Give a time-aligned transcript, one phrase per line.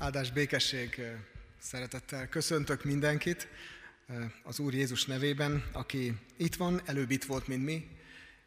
[0.00, 1.02] Áldás békesség
[1.58, 3.48] szeretettel köszöntök mindenkit
[4.42, 7.88] az Úr Jézus nevében, aki itt van, előbb itt volt, mint mi,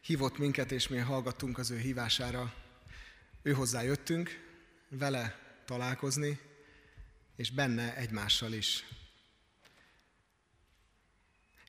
[0.00, 2.54] hívott minket, és mi hallgattunk az ő hívására.
[3.42, 4.40] Ő hozzá jöttünk,
[4.88, 6.38] vele találkozni,
[7.36, 8.84] és benne egymással is.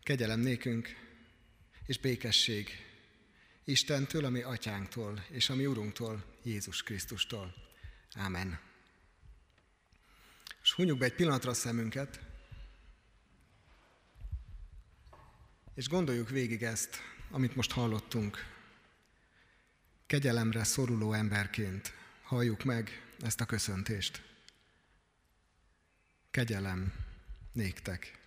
[0.03, 0.95] Kegyelem nékünk,
[1.85, 2.69] és békesség
[3.63, 7.53] Istentől, ami atyánktól, és ami Urunktól, Jézus Krisztustól.
[8.13, 8.73] Ámen.
[10.65, 12.19] És hunyjuk be egy pillanatra a szemünket,
[15.73, 16.97] és gondoljuk végig ezt,
[17.29, 18.37] amit most hallottunk.
[20.05, 24.21] Kegyelemre szoruló emberként halljuk meg ezt a köszöntést.
[26.31, 26.93] Kegyelem
[27.51, 28.19] néktek.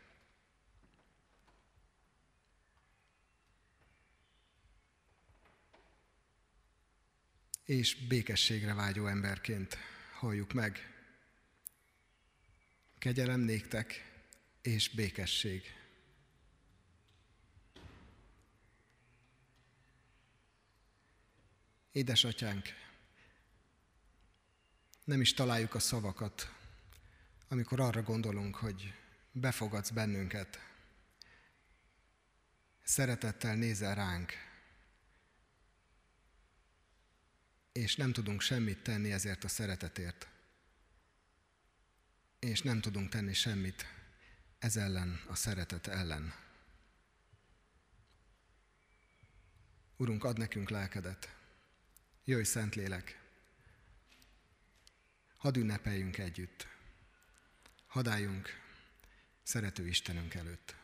[7.64, 9.76] És békességre vágyó emberként
[10.12, 10.97] halljuk meg
[12.98, 14.12] Kegyelem néktek
[14.62, 15.62] és békesség.
[21.92, 22.66] Édesatyánk,
[25.04, 26.52] nem is találjuk a szavakat,
[27.48, 28.94] amikor arra gondolunk, hogy
[29.32, 30.58] befogadsz bennünket,
[32.82, 34.32] szeretettel nézel ránk,
[37.72, 40.28] és nem tudunk semmit tenni ezért a szeretetért
[42.38, 43.86] és nem tudunk tenni semmit
[44.58, 46.34] ez ellen, a szeretet ellen.
[49.96, 51.34] Urunk, ad nekünk lelkedet.
[52.24, 53.20] Jöjj, Szentlélek!
[55.36, 56.66] Hadd ünnepeljünk együtt.
[57.86, 58.48] Hadd álljunk
[59.42, 60.74] szerető Istenünk előtt.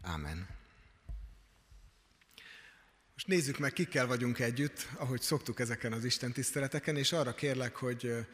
[0.00, 0.48] Ámen.
[3.12, 7.76] Most nézzük meg, kikkel vagyunk együtt, ahogy szoktuk ezeken az Isten tiszteleteken, és arra kérlek,
[7.76, 8.26] hogy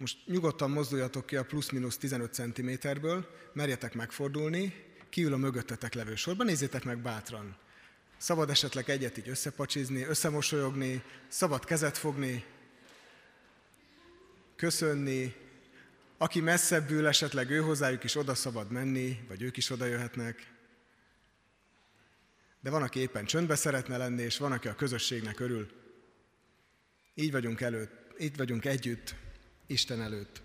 [0.00, 6.46] most nyugodtan mozduljatok ki a plusz-minusz 15 cm-ből, merjetek megfordulni, kiül a mögöttetek levő sorban,
[6.46, 7.56] nézzétek meg bátran.
[8.16, 12.44] Szabad esetleg egyet így összepacsizni, összemosolyogni, szabad kezet fogni,
[14.56, 15.34] köszönni,
[16.18, 20.52] aki messzebb ül, esetleg ő hozzájuk is oda szabad menni, vagy ők is oda jöhetnek.
[22.60, 25.68] De van, aki éppen csöndbe szeretne lenni, és van, aki a közösségnek örül.
[27.14, 29.14] Így vagyunk előtt, így vagyunk együtt,
[29.70, 30.40] Isten előtt.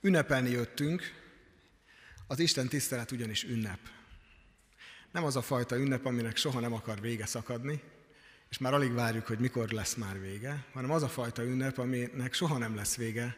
[0.00, 1.02] Ünnepelni jöttünk,
[2.26, 3.78] az Isten tisztelet ugyanis ünnep.
[5.12, 7.82] Nem az a fajta ünnep, aminek soha nem akar vége szakadni,
[8.48, 12.34] és már alig várjuk, hogy mikor lesz már vége, hanem az a fajta ünnep, aminek
[12.34, 13.36] soha nem lesz vége,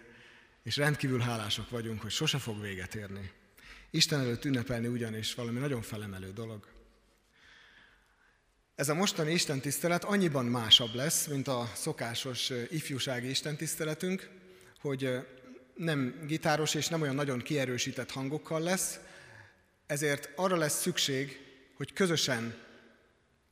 [0.62, 3.30] és rendkívül hálások vagyunk, hogy sose fog véget érni.
[3.90, 6.66] Isten előtt ünnepelni ugyanis valami nagyon felemelő dolog.
[8.80, 14.30] Ez a mostani Isten tisztelet annyiban másabb lesz, mint a szokásos ifjúsági Isten tiszteletünk,
[14.80, 15.26] hogy
[15.74, 18.98] nem gitáros és nem olyan nagyon kierősített hangokkal lesz,
[19.86, 21.38] ezért arra lesz szükség,
[21.76, 22.54] hogy közösen,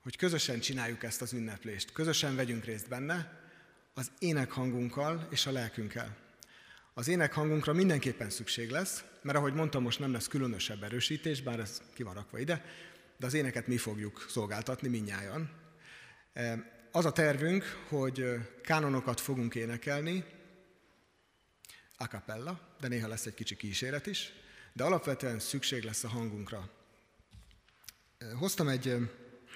[0.02, 3.40] hogy közösen csináljuk ezt az ünneplést, közösen vegyünk részt benne,
[3.94, 6.16] az énekhangunkkal és a lelkünkkel.
[6.94, 11.82] Az énekhangunkra mindenképpen szükség lesz, mert ahogy mondtam, most nem lesz különösebb erősítés, bár ez
[11.94, 12.64] ki van rakva ide,
[13.18, 15.50] de az éneket mi fogjuk szolgáltatni minnyáján.
[16.92, 18.24] Az a tervünk, hogy
[18.62, 20.24] kánonokat fogunk énekelni,
[21.96, 24.32] a cappella, de néha lesz egy kicsi kíséret is,
[24.72, 26.70] de alapvetően szükség lesz a hangunkra.
[28.38, 28.88] Hoztam egy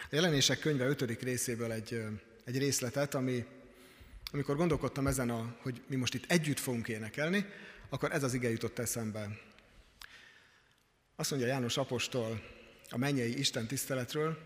[0.02, 1.22] a jelenések könyve 5.
[1.22, 2.02] részéből egy,
[2.44, 3.44] egy részletet, ami,
[4.32, 7.46] amikor gondolkodtam ezen, a, hogy mi most itt együtt fogunk énekelni,
[7.88, 9.28] akkor ez az ige jutott eszembe.
[11.16, 12.42] Azt mondja János Apostol,
[12.92, 14.38] a mennyei Isten tiszteletről,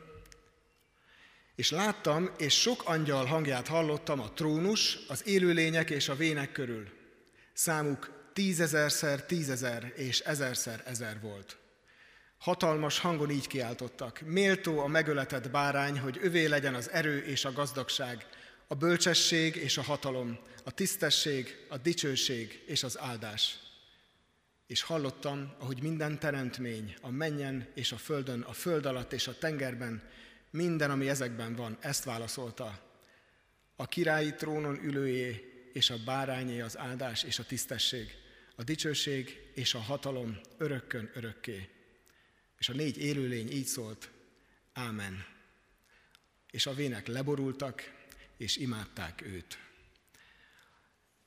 [1.55, 6.89] és láttam, és sok angyal hangját hallottam a trónus, az élőlények és a vének körül.
[7.53, 11.57] Számuk tízezerszer tízezer és ezerszer ezer volt.
[12.39, 17.53] Hatalmas hangon így kiáltottak, méltó a megöletett bárány, hogy övé legyen az erő és a
[17.53, 18.27] gazdagság,
[18.67, 23.66] a bölcsesség és a hatalom, a tisztesség, a dicsőség és az áldás
[24.67, 29.39] és hallottam, ahogy minden teremtmény a mennyen és a földön, a föld alatt és a
[29.39, 30.03] tengerben,
[30.51, 32.85] minden, ami ezekben van, ezt válaszolta.
[33.77, 38.15] A királyi trónon ülőjé és a bárányé az áldás és a tisztesség,
[38.57, 41.69] a dicsőség és a hatalom örökkön örökké.
[42.59, 44.11] És a négy élőlény így szólt,
[44.77, 45.27] Ámen.
[46.51, 47.95] És a vének leborultak,
[48.37, 49.59] és imádták őt.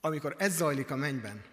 [0.01, 1.44] Amikor ez zajlik a mennyben,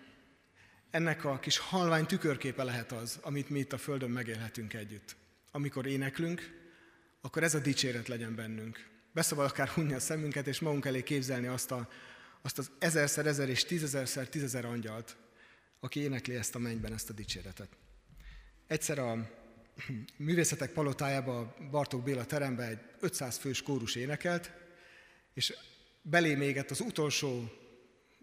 [0.97, 5.17] ennek a kis halvány tükörképe lehet az, amit mi itt a Földön megélhetünk együtt.
[5.51, 6.55] Amikor éneklünk,
[7.21, 8.89] akkor ez a dicséret legyen bennünk.
[9.13, 11.89] Beszabad akár hunni a szemünket, és magunk elé képzelni azt a,
[12.43, 15.17] azt az ezerszer ezer és tízezerszer tízezer angyalt,
[15.81, 17.69] aki énekli ezt a mennyben, ezt a dicséretet.
[18.67, 19.31] Egyszer a
[20.17, 24.51] művészetek palotájába Bartók Béla terembe egy 500 fős kórus énekelt,
[25.35, 25.55] és
[26.03, 27.53] belé mégett az utolsó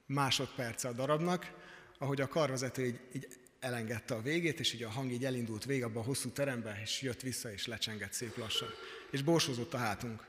[0.06, 1.63] másodperce a darabnak,
[2.04, 3.28] ahogy a karvezető így, így
[3.60, 7.02] elengedte a végét, és így a hang így elindult végig abba a hosszú terembe, és
[7.02, 8.70] jött vissza, és lecsengett szép lassan.
[9.12, 10.26] És borsozott a hátunk.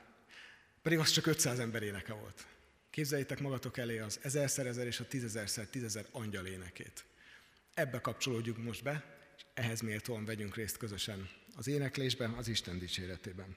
[0.82, 2.46] Pedig az csak 500 ember éneke volt.
[2.90, 7.04] Képzeljétek magatok elé az ezerszer ezer és a tízezerszer tízezer angyal énekét.
[7.74, 9.04] Ebbe kapcsolódjuk most be,
[9.36, 13.56] és ehhez méltóan vegyünk részt közösen az éneklésben, az Isten dicséretében.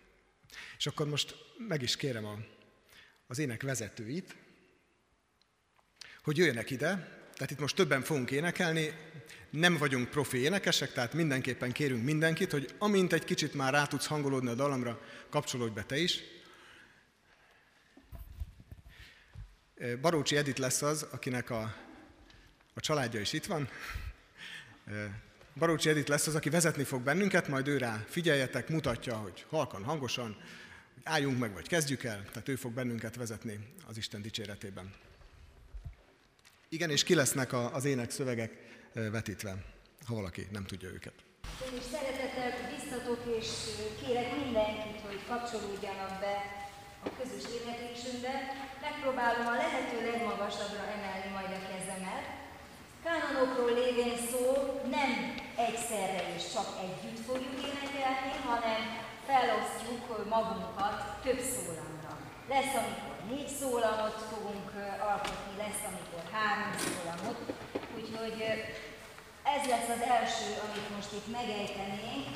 [0.77, 1.35] És akkor most
[1.67, 2.37] meg is kérem a,
[3.27, 4.35] az ének vezetőit,
[6.23, 8.93] hogy jöjjenek ide, tehát itt most többen fogunk énekelni,
[9.49, 14.05] nem vagyunk profi énekesek, tehát mindenképpen kérünk mindenkit, hogy amint egy kicsit már rá tudsz
[14.05, 16.19] hangolódni a dalomra, kapcsolódj be te is.
[20.01, 21.75] Barócsi Edit lesz az, akinek a,
[22.73, 23.69] a családja is itt van.
[25.55, 29.83] Barócsi Edit lesz az, aki vezetni fog bennünket, majd ő rá figyeljetek, mutatja, hogy halkan,
[29.83, 30.37] hangosan,
[30.93, 34.93] hogy álljunk meg, vagy kezdjük el, tehát ő fog bennünket vezetni az Isten dicséretében.
[36.69, 38.51] Igen, és ki lesznek az ének szövegek
[38.93, 39.51] vetítve,
[40.07, 41.13] ha valaki nem tudja őket.
[41.67, 43.47] Én is szeretettel biztatok, és
[44.01, 46.35] kérek mindenkit, hogy kapcsolódjanak be
[47.05, 48.33] a közös éneklésünkbe.
[48.87, 52.25] Megpróbálom a lehető legmagasabbra emelni majd a kezemet.
[53.03, 54.43] Kánonokról lévén szó
[54.95, 55.11] nem
[55.67, 58.81] egyszerre és csak együtt fogjuk énekelni, hanem
[59.29, 60.03] felosztjuk
[60.35, 61.96] magunkat több szólamra.
[62.49, 64.69] Lesz, amikor négy szólamot fogunk
[65.09, 67.39] alkotni, lesz, amikor három szólamot,
[67.97, 68.37] úgyhogy
[69.53, 72.27] ez lesz az első, amit most itt megejtenénk.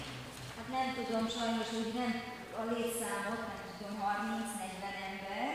[0.55, 2.11] Hát nem tudom sajnos úgy nem
[2.59, 5.47] a létszámot, nem tudom, 30-40 ember.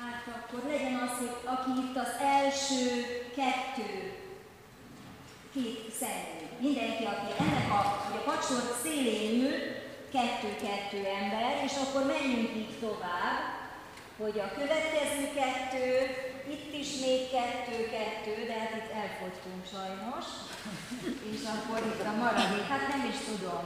[0.00, 2.84] Hát akkor legyen az, hogy aki itt az első
[3.38, 3.92] kettő,
[5.54, 7.80] két személy, mindenki, aki ennek a,
[8.16, 9.83] a pacsor szélén ül,
[10.16, 13.38] kettő-kettő ember, és akkor menjünk így tovább,
[14.22, 15.86] hogy a következő kettő,
[16.54, 20.26] itt is még kettő-kettő, de hát itt elfogytunk sajnos,
[21.32, 23.64] és akkor itt a maradék, hát nem is tudom.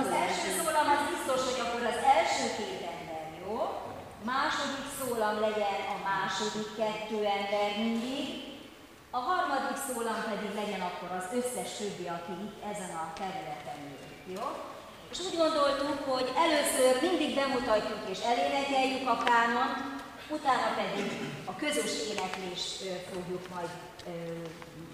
[0.00, 3.56] Az első szólam az biztos, hogy akkor az első két ember, jó?
[4.32, 8.26] Második szólam legyen a második kettő ember mindig,
[9.18, 14.34] a harmadik szólam pedig legyen akkor az összes többi, aki itt ezen a területen ül,
[14.36, 14.46] jó?
[15.14, 19.76] És úgy gondoltuk, hogy először mindig bemutatjuk és elénekeljük a kánont,
[20.28, 21.10] utána pedig
[21.44, 22.82] a közös éneklést
[23.12, 23.70] fogjuk majd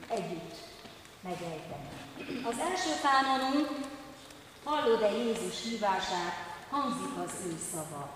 [0.09, 0.55] együtt
[1.21, 1.89] megejteni.
[2.45, 3.69] Az első kánonunk,
[4.65, 6.35] hallod-e Jézus hívását,
[6.71, 8.11] hangzik az ő szava.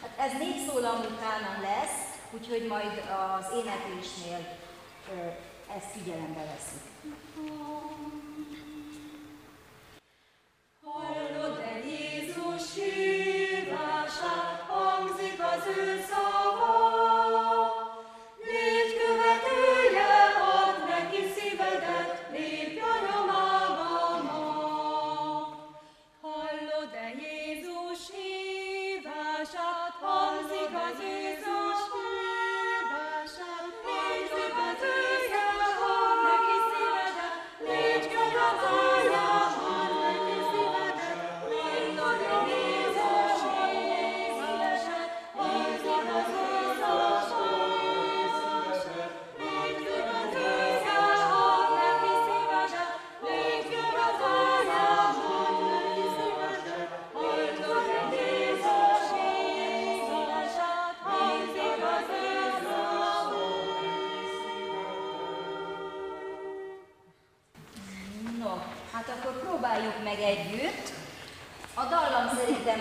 [0.00, 1.98] Hát ez négy szólamú kánon lesz,
[2.30, 3.02] úgyhogy majd
[3.38, 4.60] az éneklésnél
[5.76, 6.82] ezt figyelembe veszik.
[10.84, 16.41] Hallod-e Jézus hívását, hangzik az ő szava?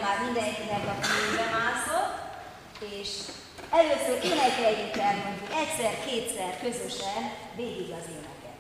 [0.01, 2.13] Már mindenkinek a fejébe mászott,
[3.00, 3.10] és
[3.79, 7.22] először énekeljük el mondjuk egyszer-kétszer közösen
[7.55, 8.55] végig az éneket.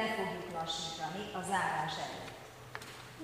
[0.00, 2.30] Le fogjuk lassítani a zárás előtt.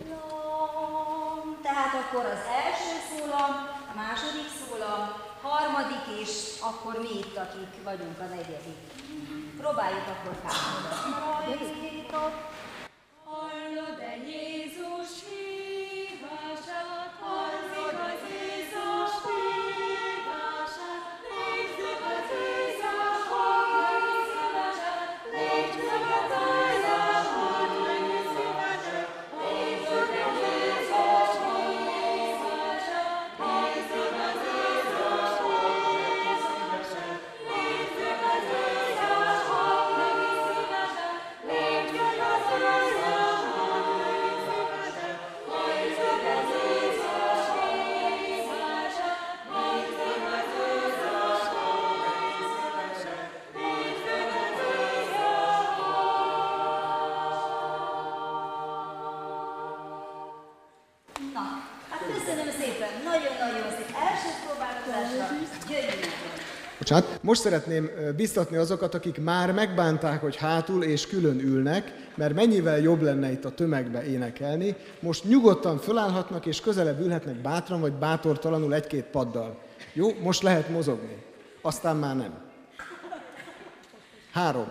[0.08, 1.58] Lam.
[1.62, 3.52] Tehát akkor az első szólam,
[3.90, 5.02] a második szólam,
[5.42, 8.80] harmadik, és akkor mi itt, akik vagyunk a negyedik.
[9.60, 12.06] Próbáljuk akkor káromodni.
[13.24, 15.45] Hallod-e Jézus hívását?
[66.86, 72.78] Bocsánat, most szeretném biztatni azokat, akik már megbánták, hogy hátul és külön ülnek, mert mennyivel
[72.78, 74.76] jobb lenne itt a tömegbe énekelni.
[75.00, 79.62] Most nyugodtan fölállhatnak és közelebb ülhetnek bátran vagy bátortalanul egy-két paddal.
[79.92, 81.22] Jó, most lehet mozogni.
[81.60, 82.38] Aztán már nem.
[84.32, 84.68] Három.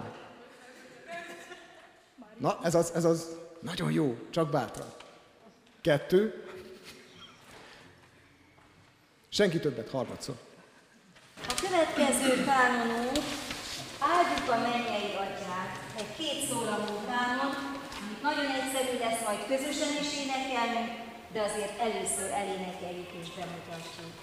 [2.37, 3.37] Na, ez az, ez az.
[3.59, 4.87] Nagyon jó, csak bátran.
[5.81, 6.43] Kettő.
[9.29, 10.35] Senki többet harmadszor.
[11.47, 13.25] A következő kánonunk
[13.99, 17.53] áldjuk a mennyei atyát, egy két szólamú kánon,
[18.01, 20.91] amit nagyon egyszerű lesz majd közösen is énekelnünk,
[21.33, 24.13] de azért először elénekeljük és bemutatjuk.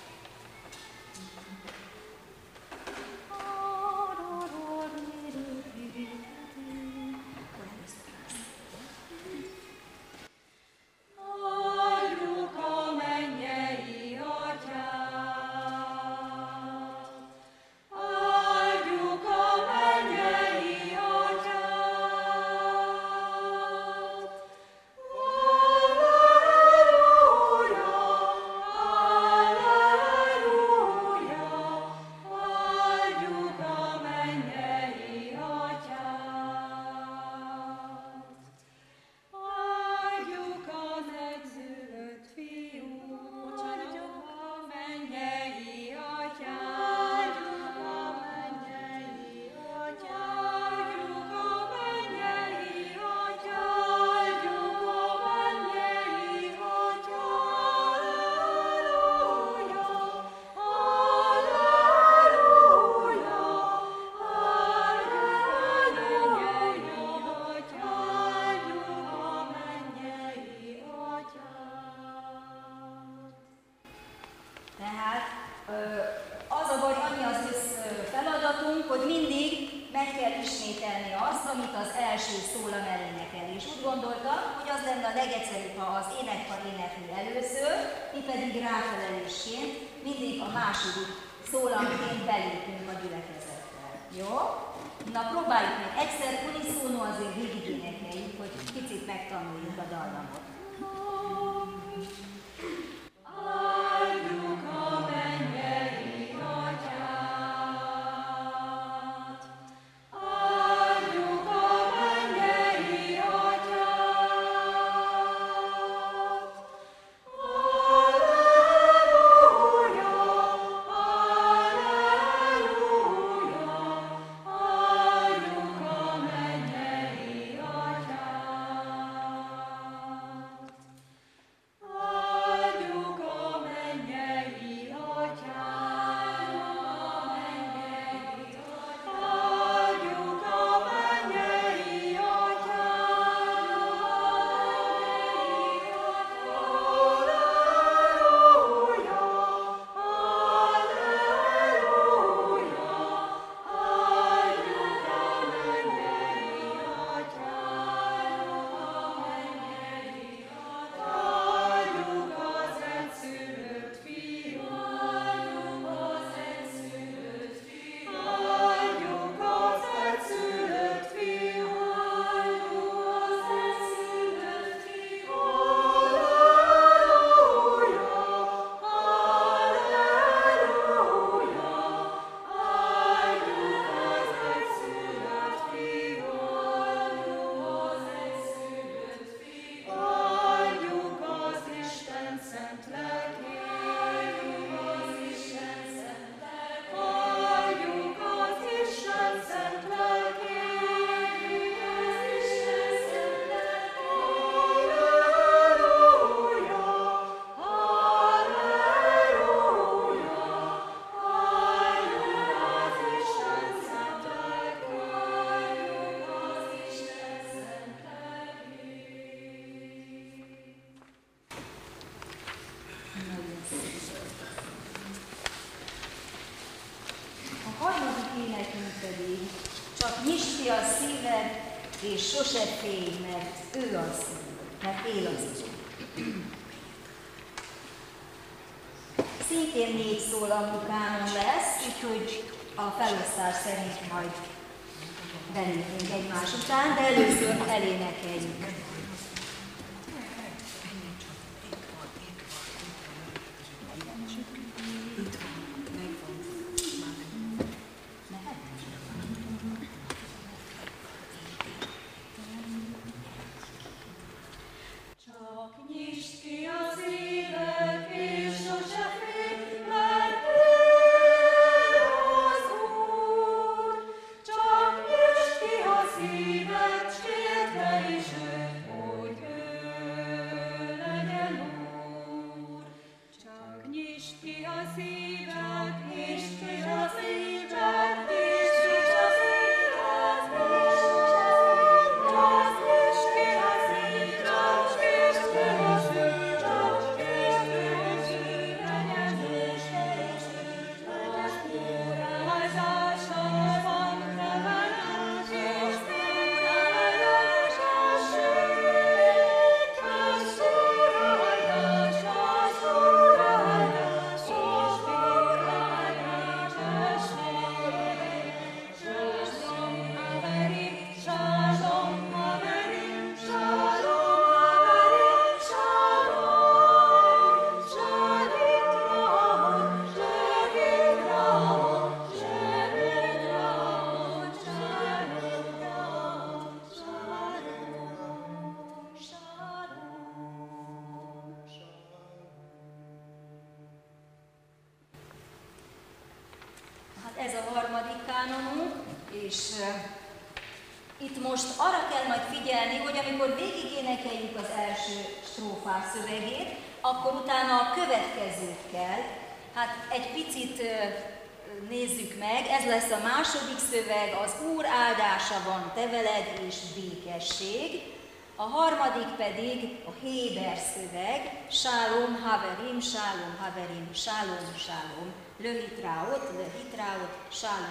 [248.09, 249.02] again.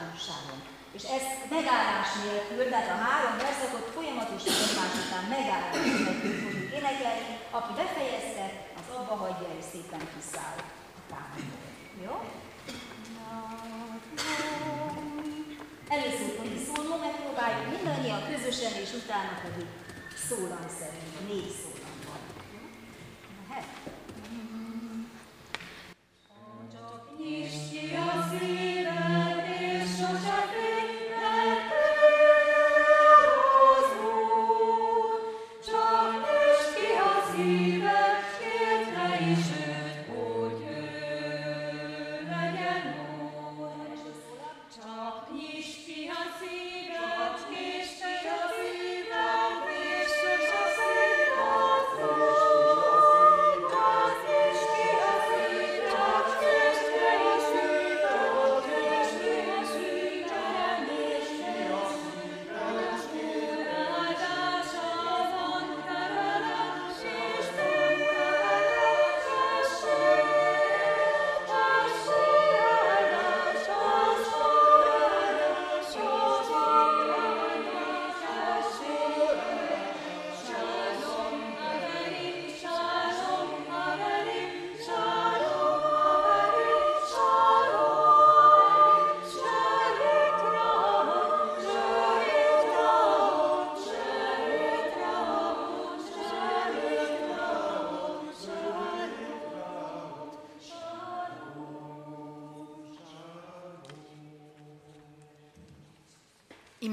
[0.01, 0.59] általánosságon.
[0.97, 1.23] És ez
[1.57, 8.45] megállás nélkül, tehát a három verszakot folyamatosan egymás után megállás nélkül fogjuk énekelni, aki befejezte,
[8.79, 10.57] az abba hagyja és szépen kiszáll
[10.99, 11.65] a támadból.
[12.05, 12.15] Jó?
[15.95, 19.67] Először fogjuk szólnom, megpróbáljuk mindannyian közösen, és utána pedig
[20.27, 21.80] szólamszerűen négy szó.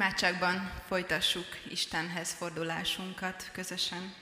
[0.09, 4.15] imádságban folytassuk Istenhez fordulásunkat közösen.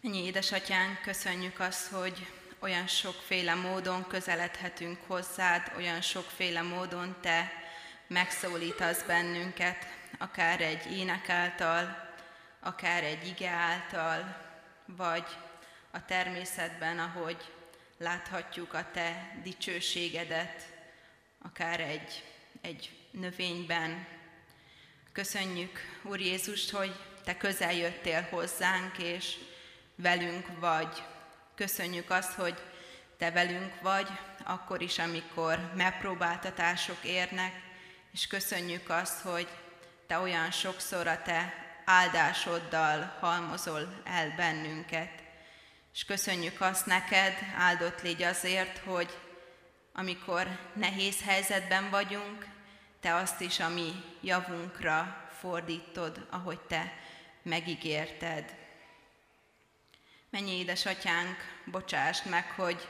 [0.00, 2.26] Mennyi édesatyánk, köszönjük azt, hogy
[2.58, 7.52] olyan sokféle módon közeledhetünk hozzád, olyan sokféle módon te
[8.06, 9.86] megszólítasz bennünket,
[10.18, 12.10] akár egy ének által,
[12.60, 14.36] akár egy ige által,
[14.84, 15.26] vagy
[15.90, 17.52] a természetben, ahogy
[17.98, 20.66] láthatjuk a te dicsőségedet,
[21.42, 22.24] akár egy,
[22.60, 24.06] egy növényben.
[25.12, 29.36] Köszönjük, Úr Jézus, hogy Te közel jöttél hozzánk, és
[29.94, 31.02] velünk vagy.
[31.54, 32.54] Köszönjük azt, hogy
[33.18, 34.08] Te velünk vagy,
[34.44, 37.52] akkor is, amikor megpróbáltatások érnek,
[38.12, 39.48] és köszönjük azt, hogy
[40.06, 41.54] Te olyan sokszor a Te
[41.84, 45.10] áldásoddal halmozol el bennünket.
[45.94, 49.18] És köszönjük azt neked, áldott légy azért, hogy
[49.92, 52.46] amikor nehéz helyzetben vagyunk,
[53.00, 56.92] te azt is a mi javunkra fordítod, ahogy Te
[57.42, 58.54] megígérted.
[60.30, 62.88] Mennyi édesatyánk, bocsásd meg, hogy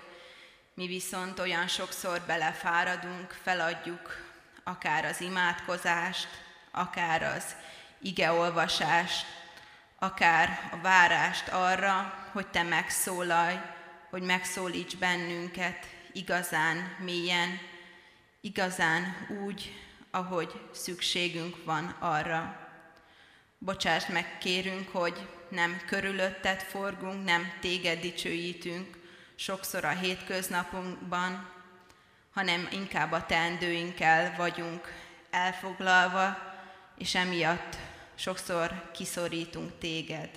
[0.74, 4.16] mi viszont olyan sokszor belefáradunk, feladjuk
[4.64, 6.28] akár az imádkozást,
[6.70, 7.56] akár az
[7.98, 9.26] igeolvasást,
[9.98, 13.56] akár a várást arra, hogy Te megszólalj,
[14.10, 17.60] hogy megszólíts bennünket igazán mélyen,
[18.40, 19.87] igazán úgy,
[20.18, 22.68] ahogy szükségünk van arra.
[23.58, 28.98] Bocsáss meg, kérünk, hogy nem körülötted forgunk, nem téged dicsőítünk
[29.34, 31.50] sokszor a hétköznapunkban,
[32.32, 34.92] hanem inkább a teendőinkkel vagyunk
[35.30, 36.38] elfoglalva,
[36.96, 37.76] és emiatt
[38.14, 40.30] sokszor kiszorítunk téged.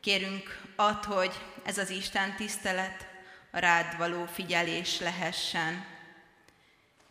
[0.00, 1.32] Kérünk add, hogy
[1.64, 3.06] ez az Isten tisztelet
[3.50, 5.95] a rád való figyelés lehessen.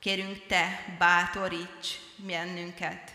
[0.06, 3.12] Kérünk te bátoríts bennünket,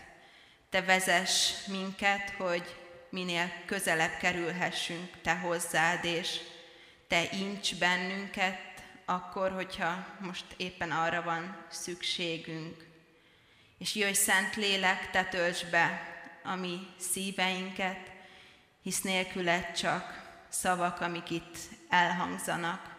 [0.69, 2.75] te vezess minket, hogy
[3.09, 6.39] minél közelebb kerülhessünk te hozzád, és
[7.07, 12.85] te incs bennünket, akkor, hogyha most éppen arra van szükségünk.
[13.77, 16.01] És jöjj, Szent Lélek, te töltsd be
[16.43, 18.11] a mi szíveinket,
[18.81, 21.57] hisz nélküled csak szavak, amik itt
[21.89, 22.95] elhangzanak.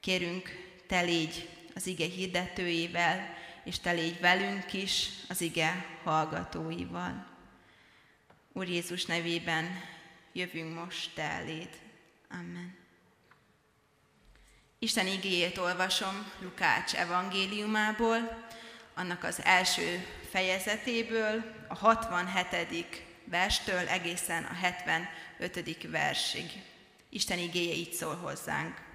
[0.00, 0.50] Kérünk,
[0.86, 7.26] te légy az ige hirdetőivel, és te légy velünk is az ige hallgatóival.
[8.52, 9.80] Úr Jézus nevében
[10.32, 11.68] jövünk most te eléd.
[12.30, 12.76] Amen.
[14.78, 18.46] Isten igéjét olvasom Lukács evangéliumából,
[18.94, 23.02] annak az első fejezetéből, a 67.
[23.24, 25.90] verstől egészen a 75.
[25.90, 26.50] versig.
[27.08, 28.85] Isten igéje így szól hozzánk.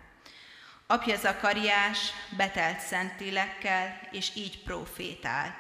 [0.91, 5.59] Apja Zakariás betelt szentélekkel, és így profétált.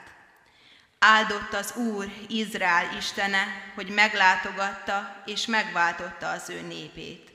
[0.99, 3.43] Áldott az Úr, Izrael Istene,
[3.75, 7.31] hogy meglátogatta és megváltotta az ő népét.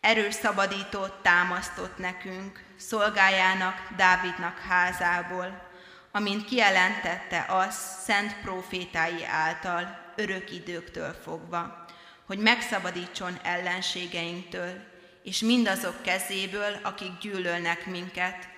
[0.00, 5.68] Erős szabadítót támasztott nekünk, szolgájának, Dávidnak házából,
[6.12, 11.86] amint kijelentette az szent profétái által örök időktől fogva,
[12.24, 14.94] hogy megszabadítson ellenségeinktől,
[15.26, 18.48] és mindazok kezéből, akik gyűlölnek minket,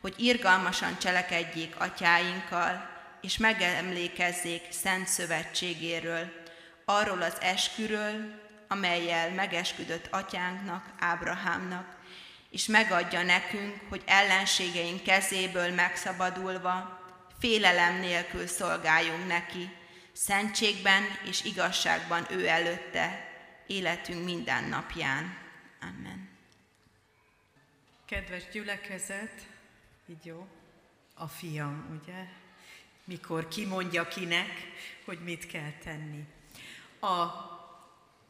[0.00, 2.88] hogy irgalmasan cselekedjék atyáinkkal,
[3.20, 6.32] és megemlékezzék szent szövetségéről,
[6.84, 11.96] arról az esküről, amelyel megesküdött atyánknak, Ábrahámnak,
[12.50, 17.00] és megadja nekünk, hogy ellenségeink kezéből megszabadulva,
[17.40, 19.70] félelem nélkül szolgáljunk neki,
[20.12, 23.28] szentségben és igazságban ő előtte,
[23.66, 25.42] életünk minden napján.
[25.88, 26.13] Amen.
[28.06, 29.48] Kedves gyülekezet,
[30.06, 30.46] így jó,
[31.14, 32.26] a fiam, ugye?
[33.04, 34.50] Mikor kimondja kinek,
[35.04, 36.24] hogy mit kell tenni.
[37.00, 37.26] A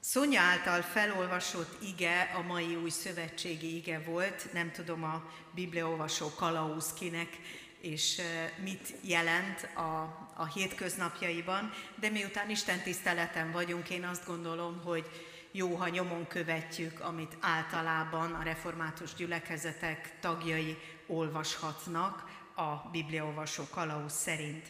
[0.00, 6.92] Szonya által felolvasott ige a mai új szövetségi ige volt, nem tudom a bibliaolvasó kalauz
[6.92, 7.38] kinek,
[7.80, 8.20] és
[8.62, 10.00] mit jelent a,
[10.34, 17.00] a hétköznapjaiban, de miután Isten tiszteleten vagyunk, én azt gondolom, hogy jó, ha nyomon követjük,
[17.00, 24.66] amit általában a református gyülekezetek tagjai olvashatnak a bibliaolvasó kalauz szerint.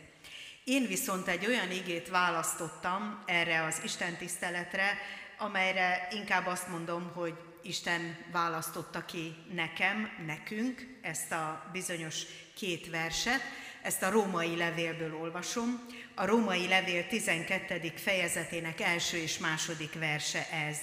[0.65, 4.99] Én viszont egy olyan igét választottam erre az Isten tiszteletre,
[5.39, 12.23] amelyre inkább azt mondom, hogy Isten választotta ki nekem, nekünk ezt a bizonyos
[12.55, 13.41] két verset,
[13.85, 15.87] ezt a római levélből olvasom.
[16.15, 17.93] A római levél 12.
[17.97, 20.79] fejezetének első és második verse ez.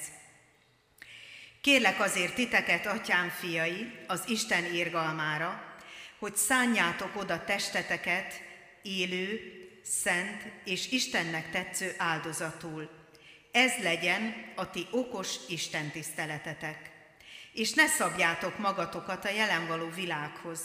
[1.61, 5.75] Kérlek azért titeket, atyám fiai, az Isten írgalmára,
[6.19, 8.41] hogy szánjátok oda testeteket
[8.81, 9.39] élő,
[9.83, 12.89] szent és Istennek tetsző áldozatul.
[13.51, 16.91] Ez legyen a ti okos Isten tiszteletetek.
[17.53, 20.59] És ne szabjátok magatokat a jelen való világhoz,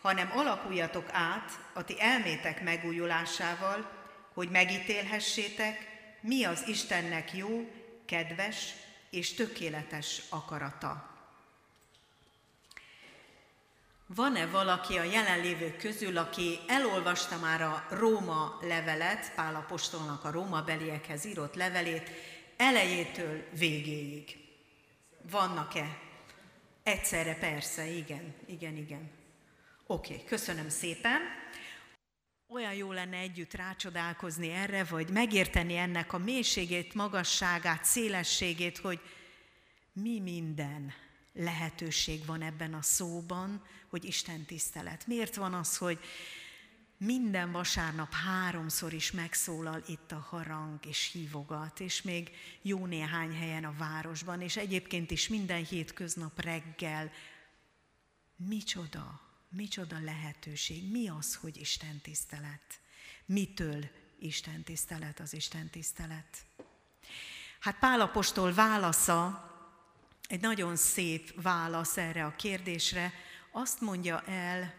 [0.00, 3.90] hanem alakuljatok át a ti elmétek megújulásával,
[4.34, 5.88] hogy megítélhessétek,
[6.20, 7.70] mi az Istennek jó,
[8.06, 8.74] kedves
[9.10, 11.08] és tökéletes akarata.
[14.06, 20.62] Van-e valaki a jelenlévők közül, aki elolvasta már a Róma levelet, Pál apostolnak a Róma
[20.62, 22.10] beliekhez írott levelét,
[22.56, 24.40] elejétől végéig?
[25.30, 25.98] vannak-e?
[26.82, 29.10] Egyszerre persze, igen, igen, igen.
[29.90, 31.20] Oké, okay, köszönöm szépen.
[32.48, 39.00] Olyan jó lenne együtt rácsodálkozni erre, vagy megérteni ennek a mélységét, magasságát, szélességét, hogy
[39.92, 40.92] mi minden
[41.32, 45.06] lehetőség van ebben a szóban, hogy Isten tisztelet.
[45.06, 45.98] Miért van az, hogy
[46.96, 52.30] minden vasárnap háromszor is megszólal itt a harang és hívogat, és még
[52.62, 57.10] jó néhány helyen a városban, és egyébként is minden hétköznap reggel.
[58.36, 62.80] Micsoda, micsoda lehetőség, mi az, hogy Isten tisztelet?
[63.24, 66.44] Mitől Isten tisztelet az Isten tisztelet?
[67.60, 69.48] Hát Pálapostól válasza,
[70.28, 73.12] egy nagyon szép válasz erre a kérdésre,
[73.50, 74.74] azt mondja el,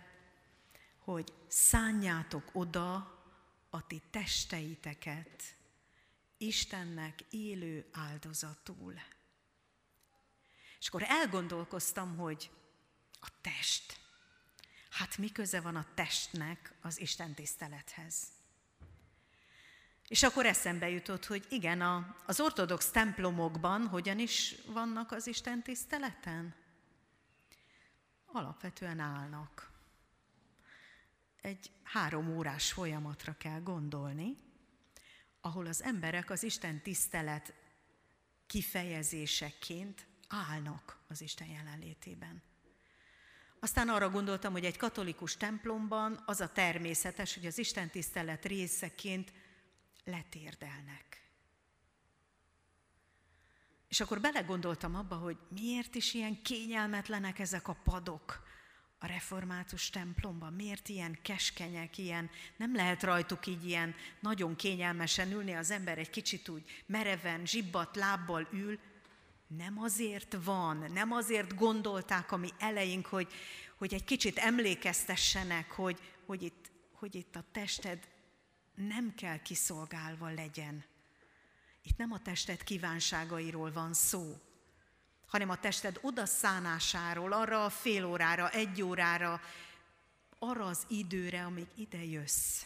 [0.97, 3.19] hogy szánjátok oda
[3.69, 5.55] a ti testeiteket
[6.37, 8.93] Istennek élő áldozatul.
[10.79, 12.51] És akkor elgondolkoztam, hogy
[13.19, 14.00] a test.
[14.91, 18.27] Hát mi köze van a testnek az Isten tisztelethez?
[20.07, 25.61] És akkor eszembe jutott, hogy igen, a, az ortodox templomokban hogyan is vannak az Isten
[25.61, 26.55] tiszteleten?
[28.25, 29.71] Alapvetően állnak
[31.41, 34.37] egy három órás folyamatra kell gondolni,
[35.41, 37.53] ahol az emberek az Isten tisztelet
[38.47, 42.41] kifejezéseként állnak az Isten jelenlétében.
[43.63, 49.33] Aztán arra gondoltam, hogy egy katolikus templomban az a természetes, hogy az Isten tisztelet részeként
[50.03, 51.11] letérdelnek.
[53.87, 58.43] És akkor belegondoltam abba, hogy miért is ilyen kényelmetlenek ezek a padok,
[58.99, 60.53] a református templomban?
[60.53, 66.09] Miért ilyen keskenyek, ilyen, nem lehet rajtuk így ilyen nagyon kényelmesen ülni, az ember egy
[66.09, 68.79] kicsit úgy mereven, zsibbat lábbal ül,
[69.57, 73.33] nem azért van, nem azért gondolták a mi eleink, hogy,
[73.77, 78.07] hogy egy kicsit emlékeztessenek, hogy, hogy, itt, hogy itt a tested
[78.75, 80.85] nem kell kiszolgálva legyen.
[81.83, 84.39] Itt nem a tested kívánságairól van szó,
[85.27, 89.41] hanem a tested odaszánásáról, arra a fél órára, egy órára,
[90.39, 92.63] arra az időre, amíg ide jössz.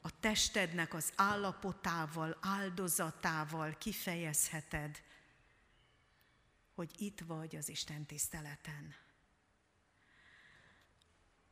[0.00, 5.02] A testednek az állapotával, áldozatával kifejezheted,
[6.74, 8.94] hogy itt vagy az Isten tiszteleten.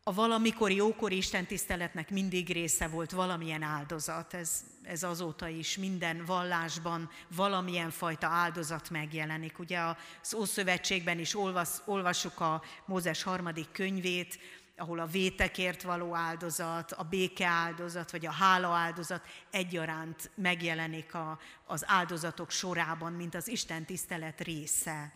[0.04, 4.34] A valamikori ókori Isten tiszteletnek mindig része volt valamilyen áldozat.
[4.34, 9.58] Ez, ez azóta is minden vallásban valamilyen fajta áldozat megjelenik.
[9.58, 9.78] Ugye
[10.22, 14.38] az Ószövetségben is olvas, olvassuk a Mózes harmadik könyvét,
[14.82, 21.38] ahol a vétekért való áldozat, a béke áldozat, vagy a hála áldozat egyaránt megjelenik a,
[21.66, 25.12] az áldozatok sorában, mint az Isten tisztelet része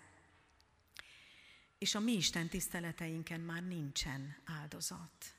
[1.79, 5.35] és a mi Isten tiszteleteinken már nincsen áldozat.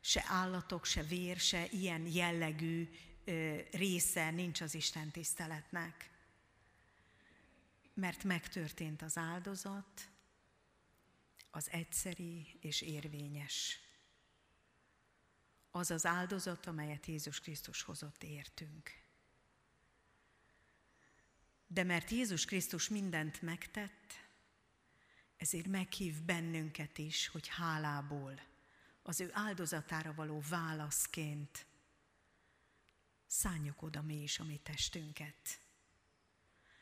[0.00, 2.88] Se állatok, se vér, se ilyen jellegű
[3.24, 6.10] ö, része nincs az Isten tiszteletnek.
[7.94, 10.11] Mert megtörtént az áldozat,
[11.54, 13.78] az egyszeri és érvényes.
[15.70, 19.00] Az az áldozat, amelyet Jézus Krisztus hozott értünk.
[21.66, 24.12] De mert Jézus Krisztus mindent megtett,
[25.36, 28.40] ezért meghív bennünket is, hogy hálából,
[29.02, 31.66] az ő áldozatára való válaszként
[33.32, 35.60] szálljuk oda mi is a mi testünket.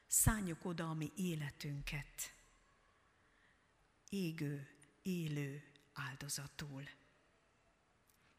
[0.06, 2.35] Szálljuk oda a mi életünket.
[4.12, 4.68] Égő,
[5.03, 6.88] élő áldozatul.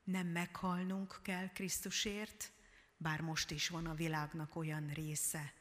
[0.03, 2.51] Nem meghalnunk kell Krisztusért,
[2.97, 5.53] bár most is van a világnak olyan része,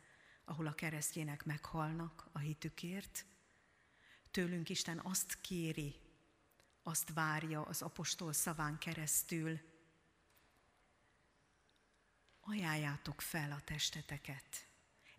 [0.45, 3.25] ahol a keresztjének meghalnak a hitükért,
[4.31, 5.95] Tőlünk Isten azt kéri,
[6.83, 9.61] azt várja az apostol szaván keresztül,
[12.41, 14.69] ajánljátok fel a testeteket.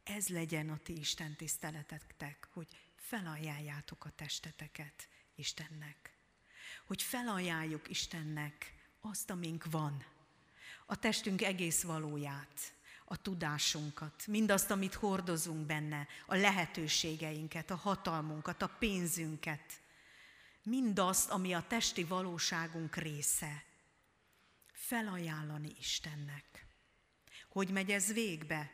[0.03, 6.13] Ez legyen a ti Isten tiszteletetek, hogy felajánljátok a testeteket Istennek.
[6.85, 10.05] Hogy felajánljuk Istennek azt, amink van,
[10.85, 12.73] a testünk egész valóját,
[13.05, 19.81] a tudásunkat, mindazt, amit hordozunk benne, a lehetőségeinket, a hatalmunkat, a pénzünket,
[20.63, 23.63] mindazt, ami a testi valóságunk része,
[24.73, 26.65] felajánlani Istennek.
[27.49, 28.71] Hogy megy ez végbe?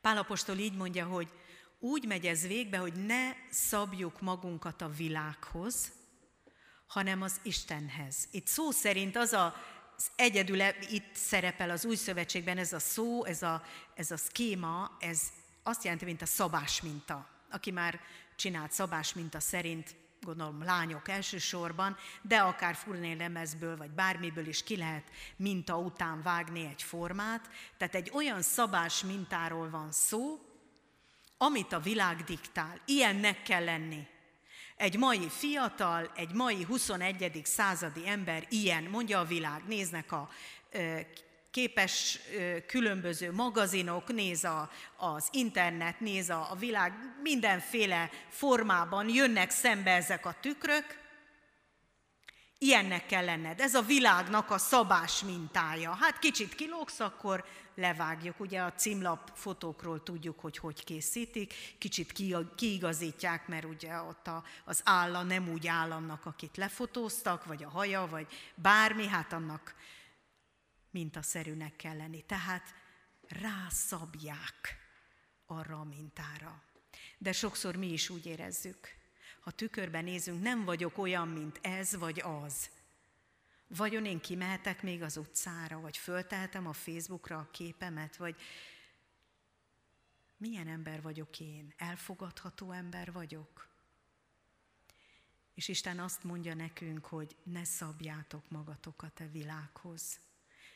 [0.00, 1.43] Pálapostól így mondja, hogy
[1.84, 5.92] úgy megy ez végbe, hogy ne szabjuk magunkat a világhoz,
[6.86, 8.28] hanem az Istenhez.
[8.30, 9.54] Itt szó szerint az a
[9.96, 13.62] az egyedül itt szerepel az új szövetségben ez a szó, ez a,
[13.94, 15.22] ez a szkéma, ez
[15.62, 17.28] azt jelenti, mint a szabás minta.
[17.50, 18.00] Aki már
[18.36, 25.04] csinált szabás minta szerint, gondolom lányok elsősorban, de akár furnélemezből vagy bármiből is ki lehet
[25.36, 27.50] minta után vágni egy formát.
[27.76, 30.53] Tehát egy olyan szabás mintáról van szó,
[31.44, 32.80] amit a világ diktál.
[32.84, 34.06] Ilyennek kell lenni.
[34.76, 37.40] Egy mai fiatal, egy mai 21.
[37.44, 39.62] századi ember ilyen, mondja a világ.
[39.66, 40.28] Néznek a
[41.50, 42.18] képes
[42.66, 50.26] különböző magazinok, néz a, az internet, néz a, a világ, mindenféle formában jönnek szembe ezek
[50.26, 51.03] a tükrök,
[52.58, 53.60] Ilyennek kell lenned.
[53.60, 55.94] Ez a világnak a szabás mintája.
[55.94, 58.40] Hát kicsit kilógsz, akkor levágjuk.
[58.40, 61.54] Ugye a címlap fotókról tudjuk, hogy hogy készítik.
[61.78, 62.12] Kicsit
[62.56, 67.68] kiigazítják, mert ugye ott a, az álla nem úgy áll annak, akit lefotóztak, vagy a
[67.68, 69.74] haja, vagy bármi, hát annak
[70.90, 72.22] mintaszerűnek kell lenni.
[72.22, 72.74] Tehát
[73.28, 74.78] rászabják
[75.46, 76.62] arra a mintára.
[77.18, 78.94] De sokszor mi is úgy érezzük,
[79.44, 82.70] ha tükörben nézünk, nem vagyok olyan, mint ez vagy az.
[83.66, 88.36] Vagyon én kimehetek még az utcára, vagy fölteltem a Facebookra a képemet, vagy
[90.36, 91.74] milyen ember vagyok én?
[91.76, 93.68] Elfogadható ember vagyok?
[95.54, 100.20] És Isten azt mondja nekünk, hogy ne szabjátok magatokat a világhoz.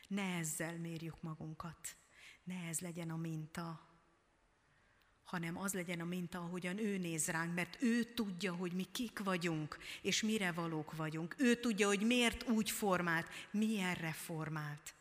[0.07, 1.95] Ne ezzel mérjük magunkat.
[2.43, 3.88] Ne ez legyen a minta,
[5.29, 9.19] hanem az legyen a minta, ahogyan ő néz ránk, mert ő tudja, hogy mi kik
[9.19, 11.35] vagyunk, és mire valók vagyunk.
[11.37, 14.93] Ő tudja, hogy miért úgy formált, milyenre formált.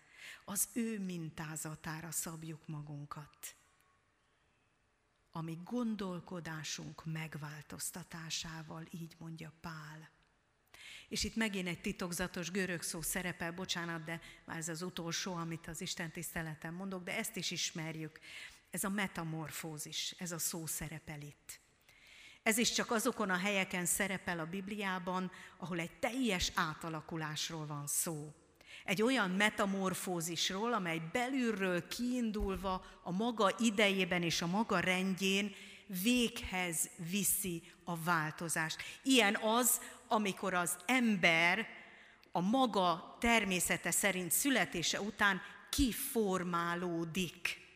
[0.45, 3.57] Az ő mintázatára szabjuk magunkat.
[5.31, 10.11] Ami gondolkodásunk megváltoztatásával, így mondja Pál.
[11.09, 15.67] És itt megint egy titokzatos görög szó szerepel, bocsánat, de már ez az utolsó, amit
[15.67, 18.21] az Isten tiszteleten mondok, de ezt is ismerjük.
[18.70, 21.61] Ez a metamorfózis, ez a szó szerepel itt.
[22.42, 28.35] Ez is csak azokon a helyeken szerepel a Bibliában, ahol egy teljes átalakulásról van szó.
[28.85, 35.54] Egy olyan metamorfózisról, amely belülről kiindulva a maga idejében és a maga rendjén
[36.02, 38.83] véghez viszi a változást.
[39.02, 41.66] Ilyen az, amikor az ember
[42.33, 47.67] a maga természete szerint születése után kiformálódik.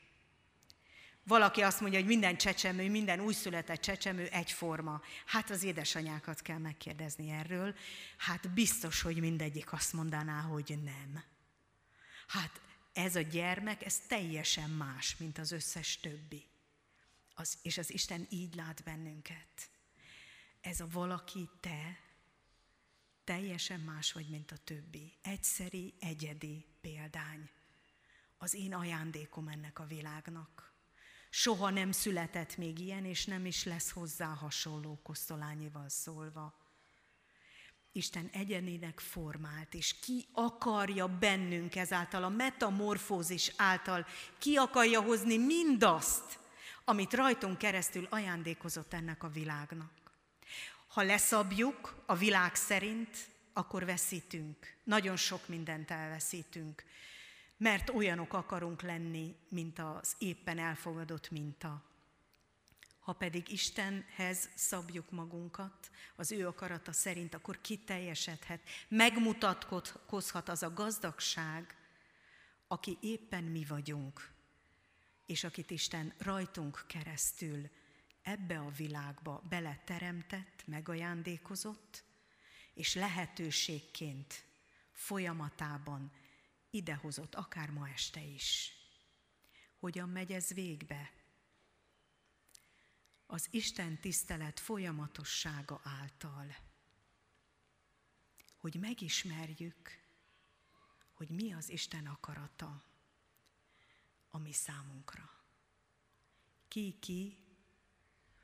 [1.24, 5.00] Valaki azt mondja, hogy minden csecsemő, minden újszületett csecsemő egyforma.
[5.26, 7.74] Hát az édesanyákat kell megkérdezni erről.
[8.16, 11.24] Hát biztos, hogy mindegyik azt mondaná, hogy nem.
[12.26, 12.60] Hát
[12.92, 16.50] ez a gyermek, ez teljesen más, mint az összes többi.
[17.34, 19.70] Az, és az Isten így lát bennünket.
[20.60, 21.98] Ez a valaki te,
[23.24, 25.12] teljesen más vagy, mint a többi.
[25.22, 27.50] Egyszeri, egyedi példány.
[28.36, 30.71] Az én ajándékom ennek a világnak.
[31.34, 36.54] Soha nem született még ilyen, és nem is lesz hozzá hasonló kosztolányival szólva.
[37.92, 44.06] Isten egyenének formált, és ki akarja bennünk ezáltal, a metamorfózis által,
[44.38, 46.38] ki akarja hozni mindazt,
[46.84, 49.92] amit rajtunk keresztül ajándékozott ennek a világnak.
[50.86, 53.16] Ha leszabjuk a világ szerint,
[53.52, 54.74] akkor veszítünk.
[54.84, 56.84] Nagyon sok mindent elveszítünk
[57.62, 61.82] mert olyanok akarunk lenni, mint az éppen elfogadott minta.
[63.00, 71.76] Ha pedig Istenhez szabjuk magunkat, az ő akarata szerint, akkor kiteljesedhet, megmutatkozhat az a gazdagság,
[72.66, 74.30] aki éppen mi vagyunk,
[75.26, 77.70] és akit Isten rajtunk keresztül
[78.22, 82.04] ebbe a világba beleteremtett, megajándékozott,
[82.74, 84.44] és lehetőségként
[84.92, 86.12] folyamatában
[86.72, 88.72] idehozott, akár ma este is.
[89.78, 91.12] Hogyan megy ez végbe?
[93.26, 96.56] Az Isten tisztelet folyamatossága által.
[98.56, 100.00] Hogy megismerjük,
[101.12, 102.84] hogy mi az Isten akarata
[104.28, 105.30] a mi számunkra.
[106.68, 107.36] Ki ki,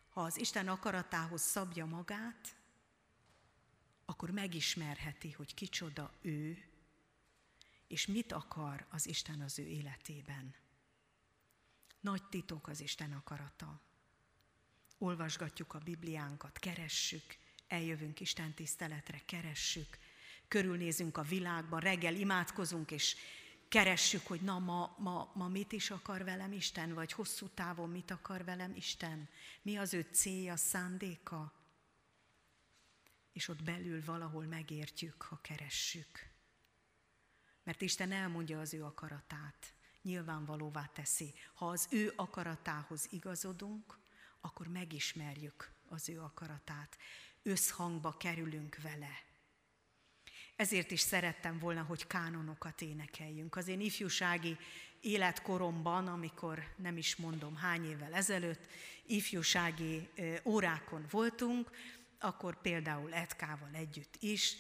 [0.09, 2.57] ha az Isten akaratához szabja magát,
[4.05, 6.69] akkor megismerheti, hogy kicsoda ő,
[7.89, 10.55] és mit akar az Isten az ő életében.
[12.01, 13.81] Nagy titok az Isten akarata.
[14.99, 17.37] Olvasgatjuk a Bibliánkat, keressük,
[17.67, 19.99] eljövünk Isten tiszteletre, keressük,
[20.49, 23.17] körülnézünk a világban, reggel imádkozunk, és
[23.69, 28.11] keressük, hogy na ma, ma, ma mit is akar velem Isten, vagy hosszú távon mit
[28.11, 29.29] akar velem Isten,
[29.63, 31.53] mi az ő célja, szándéka,
[33.33, 36.37] és ott belül valahol megértjük, ha keressük
[37.69, 39.73] mert Isten elmondja az ő akaratát.
[40.03, 41.35] nyilvánvalóvá teszi.
[41.55, 43.99] Ha az ő akaratához igazodunk,
[44.41, 46.97] akkor megismerjük az ő akaratát.
[47.43, 49.23] Összhangba kerülünk vele.
[50.57, 53.57] Ezért is szerettem volna, hogy kánonokat énekeljünk.
[53.57, 54.57] Az én ifjúsági
[55.01, 58.67] életkoromban, amikor nem is mondom hány évvel ezelőtt,
[59.07, 60.09] ifjúsági
[60.45, 61.71] órákon voltunk,
[62.19, 64.57] akkor például Etkával együtt is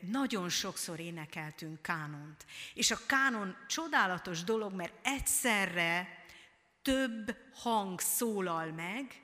[0.00, 2.46] nagyon sokszor énekeltünk kánont.
[2.74, 6.24] És a kánon csodálatos dolog, mert egyszerre
[6.82, 9.22] több hang szólal meg,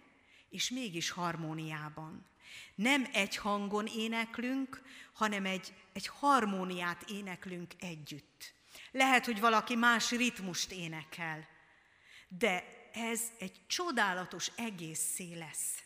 [0.51, 2.26] és mégis harmóniában.
[2.74, 4.82] Nem egy hangon éneklünk,
[5.12, 8.55] hanem egy, egy harmóniát éneklünk együtt.
[8.90, 11.49] Lehet, hogy valaki más ritmust énekel,
[12.28, 15.82] de ez egy csodálatos egészé lesz.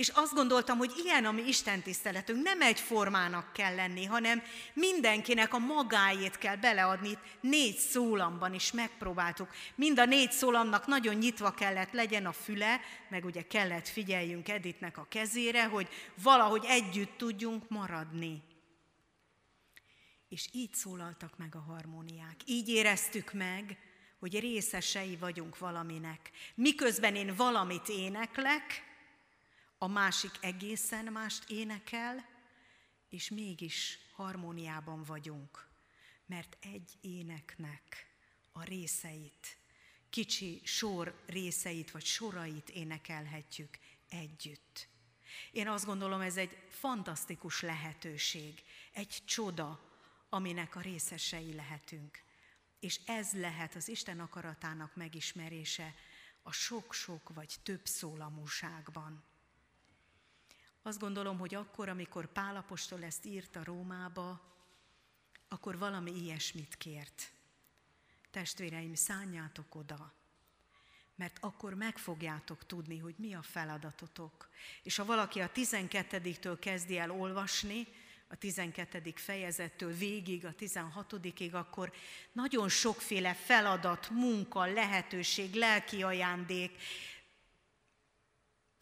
[0.00, 4.42] És azt gondoltam, hogy ilyen a mi Isten tiszteletünk, nem egy formának kell lenni, hanem
[4.72, 7.18] mindenkinek a magáét kell beleadni.
[7.40, 9.48] Négy szólamban is megpróbáltuk.
[9.74, 14.98] Mind a négy szólamnak nagyon nyitva kellett legyen a füle, meg ugye kellett figyeljünk Editnek
[14.98, 15.88] a kezére, hogy
[16.22, 18.42] valahogy együtt tudjunk maradni.
[20.28, 22.36] És így szólaltak meg a harmóniák.
[22.46, 23.78] Így éreztük meg,
[24.18, 26.30] hogy részesei vagyunk valaminek.
[26.54, 28.88] Miközben én valamit éneklek,
[29.82, 32.28] a másik egészen mást énekel,
[33.08, 35.68] és mégis harmóniában vagyunk,
[36.26, 38.06] mert egy éneknek
[38.52, 39.56] a részeit,
[40.10, 43.78] kicsi sor részeit vagy sorait énekelhetjük
[44.08, 44.88] együtt.
[45.50, 48.62] Én azt gondolom, ez egy fantasztikus lehetőség,
[48.92, 49.80] egy csoda,
[50.28, 52.22] aminek a részesei lehetünk.
[52.80, 55.94] És ez lehet az Isten akaratának megismerése
[56.42, 59.29] a sok-sok vagy több szólamúságban.
[60.90, 64.40] Azt gondolom, hogy akkor, amikor Pálapostól ezt írta Rómába,
[65.48, 67.32] akkor valami ilyesmit kért.
[68.30, 70.12] Testvéreim, szálljátok oda,
[71.14, 74.48] mert akkor meg fogjátok tudni, hogy mi a feladatotok.
[74.82, 77.86] És ha valaki a 12-től kezdi el olvasni,
[78.28, 79.12] a 12.
[79.14, 81.92] fejezettől végig, a 16-ig, akkor
[82.32, 86.78] nagyon sokféle feladat, munka, lehetőség, lelki ajándék,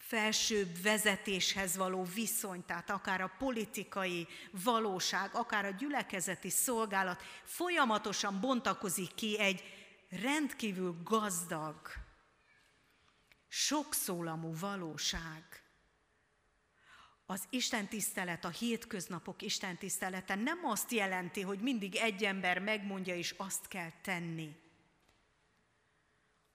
[0.08, 4.26] felsőbb vezetéshez való viszony, tehát akár a politikai
[4.64, 9.62] valóság, akár a gyülekezeti szolgálat folyamatosan bontakozik ki egy
[10.10, 11.76] rendkívül gazdag,
[13.48, 15.62] sokszólamú valóság.
[17.26, 23.16] Az Isten tisztelet, a hétköznapok Isten tisztelete nem azt jelenti, hogy mindig egy ember megmondja,
[23.16, 24.56] és azt kell tenni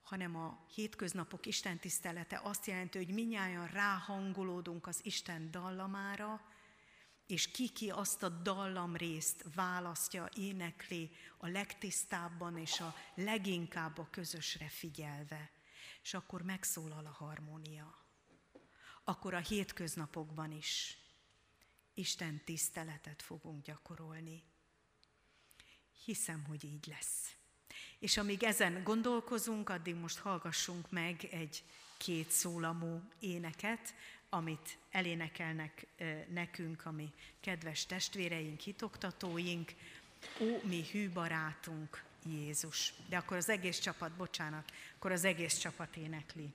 [0.04, 6.40] hanem a hétköznapok Isten tisztelete azt jelenti, hogy minnyáján ráhangolódunk az Isten dallamára,
[7.26, 14.68] és ki-ki azt a dallam részt választja, énekli a legtisztábban és a leginkább a közösre
[14.68, 15.50] figyelve.
[16.02, 17.98] És akkor megszólal a harmónia.
[19.04, 20.98] Akkor a hétköznapokban is
[21.94, 24.44] Isten tiszteletet fogunk gyakorolni.
[26.04, 27.36] Hiszem, hogy így lesz.
[27.98, 31.62] És amíg ezen gondolkozunk, addig most hallgassunk meg egy
[31.96, 33.94] két szólamú éneket,
[34.28, 35.86] amit elénekelnek
[36.28, 39.74] nekünk, ami kedves testvéreink, hitoktatóink,
[40.40, 42.92] ó, mi hű barátunk, Jézus.
[43.08, 46.52] De akkor az egész csapat, bocsánat, akkor az egész csapat énekli.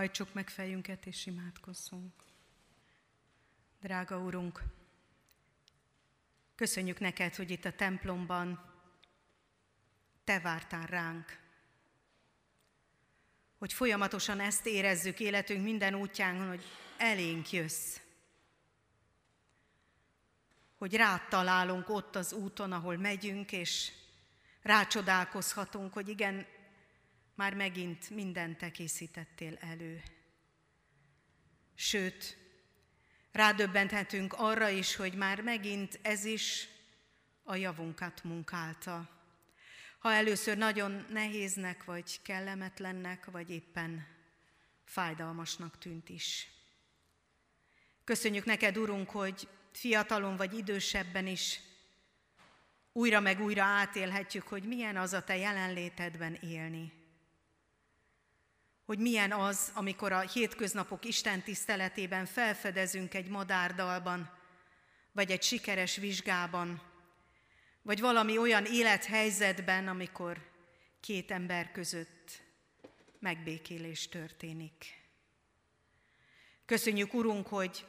[0.00, 2.12] Hajtsuk meg fejünket és imádkozzunk.
[3.80, 4.62] Drága Urunk,
[6.54, 8.72] köszönjük neked, hogy itt a templomban
[10.24, 11.38] Te vártál ránk.
[13.58, 16.64] Hogy folyamatosan ezt érezzük életünk minden útján, hogy
[16.96, 18.00] elénk jössz.
[20.78, 23.92] Hogy rád találunk ott az úton, ahol megyünk, és
[24.62, 26.46] rácsodálkozhatunk, hogy igen,
[27.40, 30.02] már megint mindent te készítettél elő.
[31.74, 32.36] Sőt,
[33.32, 36.68] rádöbbenthetünk arra is, hogy már megint ez is
[37.42, 39.08] a javunkat munkálta.
[39.98, 44.06] Ha először nagyon nehéznek, vagy kellemetlennek, vagy éppen
[44.84, 46.48] fájdalmasnak tűnt is.
[48.04, 51.60] Köszönjük neked, Urunk, hogy fiatalon vagy idősebben is
[52.92, 56.98] újra meg újra átélhetjük, hogy milyen az a te jelenlétedben élni
[58.90, 64.30] hogy milyen az, amikor a hétköznapok Isten tiszteletében felfedezünk egy madárdalban,
[65.12, 66.82] vagy egy sikeres vizsgában,
[67.82, 70.50] vagy valami olyan élethelyzetben, amikor
[71.00, 72.42] két ember között
[73.18, 74.84] megbékélés történik.
[76.66, 77.86] Köszönjük, Urunk, hogy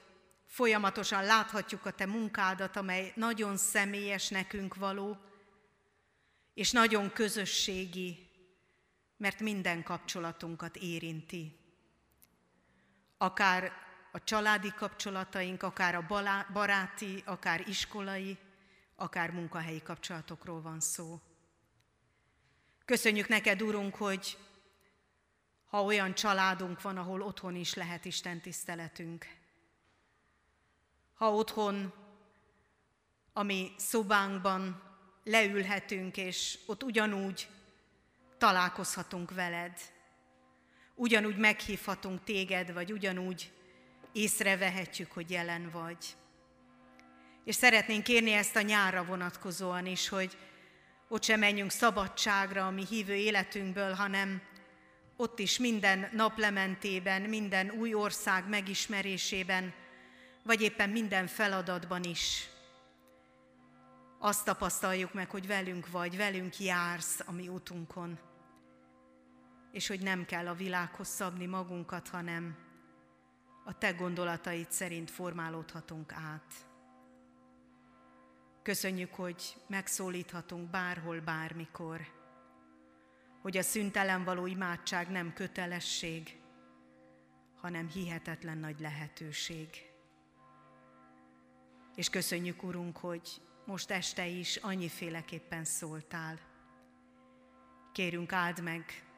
[0.47, 5.17] folyamatosan láthatjuk a Te munkádat, amely nagyon személyes nekünk való,
[6.53, 8.30] és nagyon közösségi,
[9.21, 11.59] mert minden kapcsolatunkat érinti.
[13.17, 13.71] Akár
[14.11, 16.05] a családi kapcsolataink, akár a
[16.53, 18.37] baráti, akár iskolai,
[18.95, 21.19] akár munkahelyi kapcsolatokról van szó.
[22.85, 24.37] Köszönjük neked, Urunk, hogy
[25.65, 29.25] ha olyan családunk van, ahol otthon is lehet Isten tiszteletünk.
[31.13, 31.93] Ha otthon,
[33.33, 34.83] ami szobánkban
[35.23, 37.47] leülhetünk, és ott ugyanúgy
[38.41, 39.79] találkozhatunk veled,
[40.95, 43.51] ugyanúgy meghívhatunk téged, vagy ugyanúgy
[44.11, 45.97] észrevehetjük, hogy jelen vagy.
[47.45, 50.37] És szeretnénk kérni ezt a nyárra vonatkozóan is, hogy
[51.07, 54.41] ott sem menjünk szabadságra a mi hívő életünkből, hanem
[55.15, 59.73] ott is minden naplementében, minden új ország megismerésében,
[60.43, 62.49] vagy éppen minden feladatban is.
[64.19, 68.29] Azt tapasztaljuk meg, hogy velünk vagy, velünk jársz a mi útunkon
[69.71, 72.57] és hogy nem kell a világhoz szabni magunkat, hanem
[73.65, 76.53] a te gondolataid szerint formálódhatunk át.
[78.61, 82.01] Köszönjük, hogy megszólíthatunk bárhol, bármikor,
[83.41, 86.39] hogy a szüntelen való imádság nem kötelesség,
[87.55, 89.69] hanem hihetetlen nagy lehetőség.
[91.95, 96.39] És köszönjük, Urunk, hogy most este is annyiféleképpen szóltál.
[97.91, 99.10] Kérünk, áld meg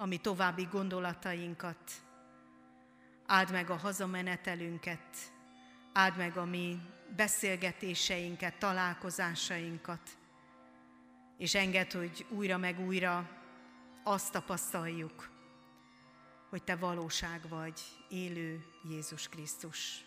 [0.00, 1.92] a mi további gondolatainkat,
[3.26, 5.32] áld meg a hazamenetelünket,
[5.92, 6.78] áld meg a mi
[7.16, 10.10] beszélgetéseinket, találkozásainkat,
[11.38, 13.28] és enged, hogy újra meg újra
[14.02, 15.30] azt tapasztaljuk,
[16.48, 20.04] hogy Te valóság vagy, élő Jézus Krisztus.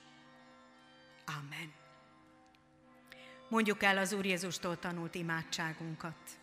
[1.26, 1.74] Amen.
[3.50, 6.40] Mondjuk el az Úr Jézustól tanult imádságunkat.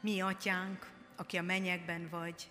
[0.00, 2.50] Mi, Atyánk, aki a mennyekben vagy,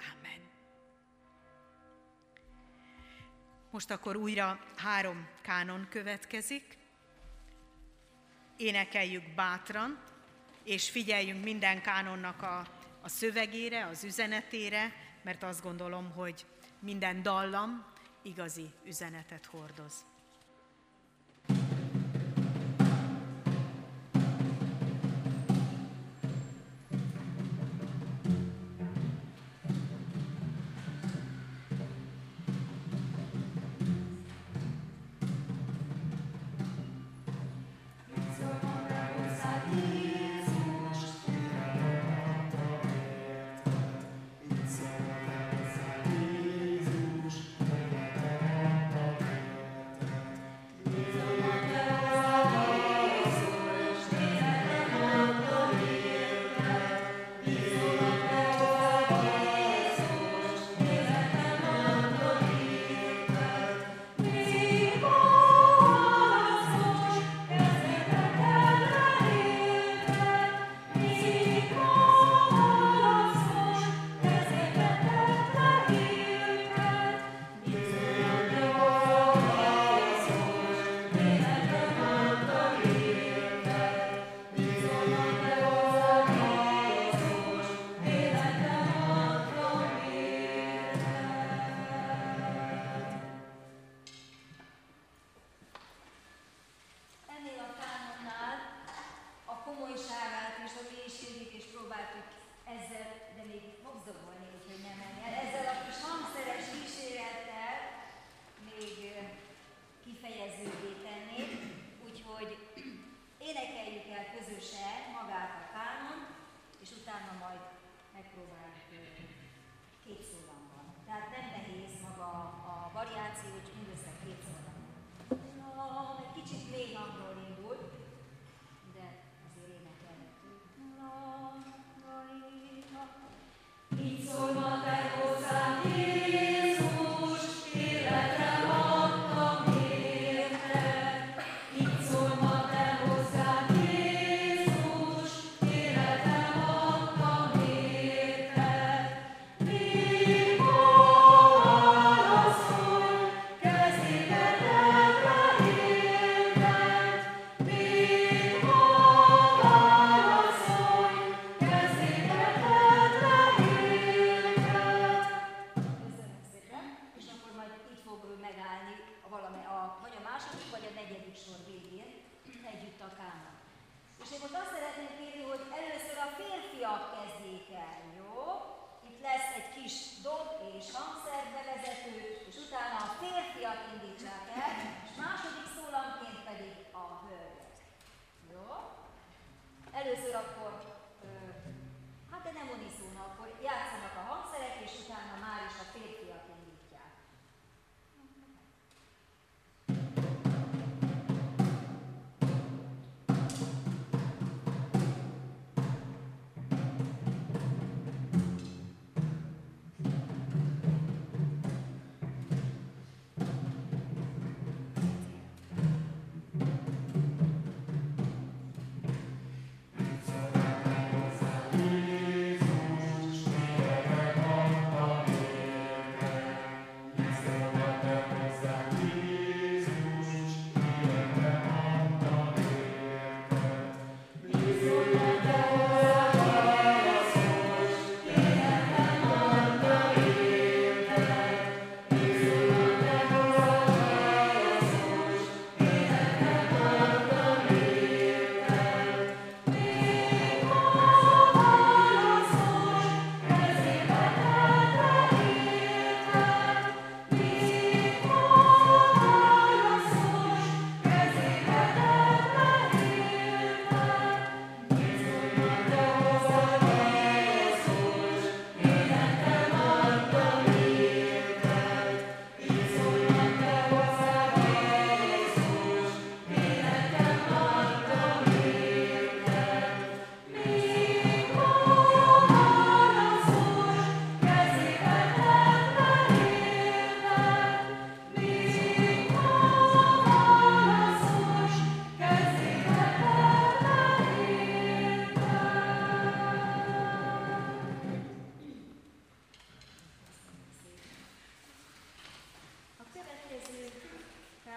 [0.00, 0.48] Amen.
[3.70, 6.78] Most akkor újra három kánon következik.
[8.56, 10.02] Énekeljük bátran,
[10.64, 12.66] és figyeljünk minden kánonnak a,
[13.00, 14.92] a szövegére, az üzenetére,
[15.22, 16.46] mert azt gondolom, hogy
[16.78, 17.84] minden dallam
[18.22, 20.09] igazi üzenetet hordoz.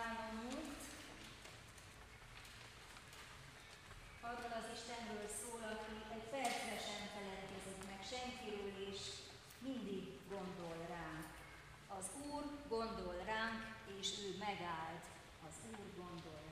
[0.04, 0.82] kánonunkt.
[4.28, 9.00] Arról az Istenről szól, aki egy percre sem feledkezik meg senkiről, és
[9.68, 11.28] mindig gondol ránk.
[11.98, 13.62] Az Úr gondol ránk,
[14.00, 15.06] és ő megállt.
[15.48, 16.43] Az Úr gondol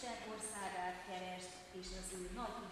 [0.00, 2.67] Isten országát keresd, és az ő nagy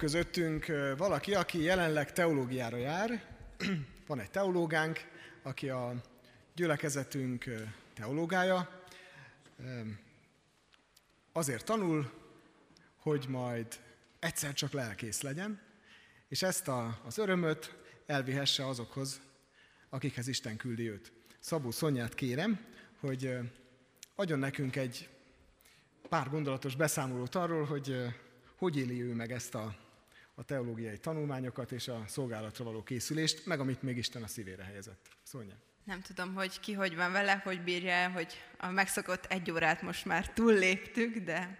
[0.00, 3.24] közöttünk valaki, aki jelenleg teológiára jár.
[4.06, 4.98] Van egy teológánk,
[5.42, 5.94] aki a
[6.54, 7.44] gyülekezetünk
[7.94, 8.82] teológája.
[11.32, 12.10] Azért tanul,
[12.96, 13.66] hogy majd
[14.18, 15.60] egyszer csak lelkész legyen,
[16.28, 17.76] és ezt a, az örömöt
[18.06, 19.20] elvihesse azokhoz,
[19.88, 21.12] akikhez Isten küldi őt.
[21.40, 22.66] Szabó Szonyát kérem,
[23.00, 23.38] hogy
[24.14, 25.08] adjon nekünk egy
[26.08, 27.96] pár gondolatos beszámolót arról, hogy
[28.60, 29.74] hogy éli ő meg ezt a,
[30.40, 35.08] a teológiai tanulmányokat és a szolgálatra való készülést, meg amit még Isten a szívére helyezett.
[35.22, 35.54] Szonya.
[35.84, 40.04] Nem tudom, hogy ki hogy van vele, hogy bírja hogy a megszokott egy órát most
[40.04, 41.58] már túlléptük, de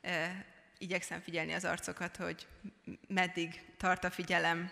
[0.00, 0.46] e,
[0.78, 2.46] igyekszem figyelni az arcokat, hogy
[3.08, 4.70] meddig tart a figyelem.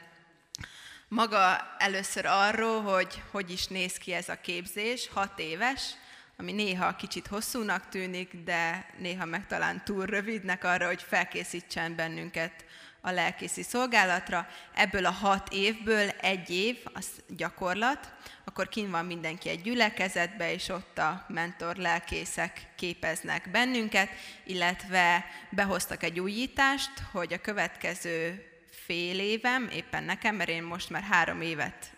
[1.09, 5.95] Maga először arról, hogy hogy is néz ki ez a képzés, hat éves,
[6.37, 12.65] ami néha kicsit hosszúnak tűnik, de néha meg talán túl rövidnek arra, hogy felkészítsen bennünket
[13.01, 14.47] a lelkészi szolgálatra.
[14.75, 18.13] Ebből a hat évből egy év az gyakorlat,
[18.45, 24.09] akkor kin van mindenki egy gyülekezetbe, és ott a mentor lelkészek képeznek bennünket,
[24.45, 31.03] illetve behoztak egy újítást, hogy a következő fél évem, éppen nekem, mert én most már
[31.03, 31.93] három évet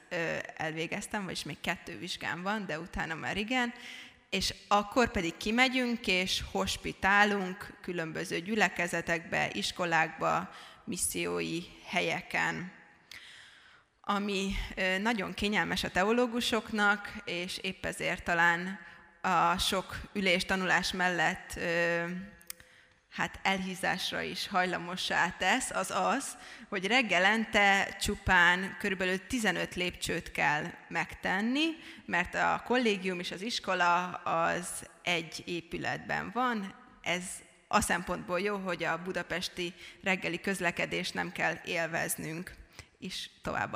[0.57, 3.73] elvégeztem, vagyis még kettő vizsgám van, de utána már igen,
[4.31, 10.51] és akkor pedig kimegyünk és hospitálunk különböző gyülekezetekbe, iskolákba,
[10.91, 12.73] missziói helyeken,
[14.01, 14.53] ami
[15.01, 18.79] nagyon kényelmes a teológusoknak, és épp ezért talán
[19.21, 21.61] a sok ülés tanulás mellett
[23.11, 26.37] hát elhízásra is hajlamossá tesz, az az,
[26.69, 31.67] hogy reggelente csupán körülbelül 15 lépcsőt kell megtenni,
[32.05, 36.75] mert a kollégium és az iskola az egy épületben van.
[37.03, 37.25] Ez
[37.73, 42.55] a szempontból jó, hogy a budapesti reggeli közlekedést nem kell élveznünk,
[42.99, 43.73] és tovább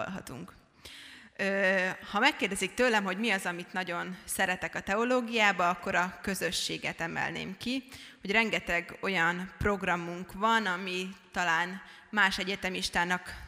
[2.11, 7.57] Ha megkérdezik tőlem, hogy mi az, amit nagyon szeretek a teológiába, akkor a közösséget emelném
[7.57, 7.84] ki,
[8.20, 13.42] hogy rengeteg olyan programunk van, ami talán más egyetemistának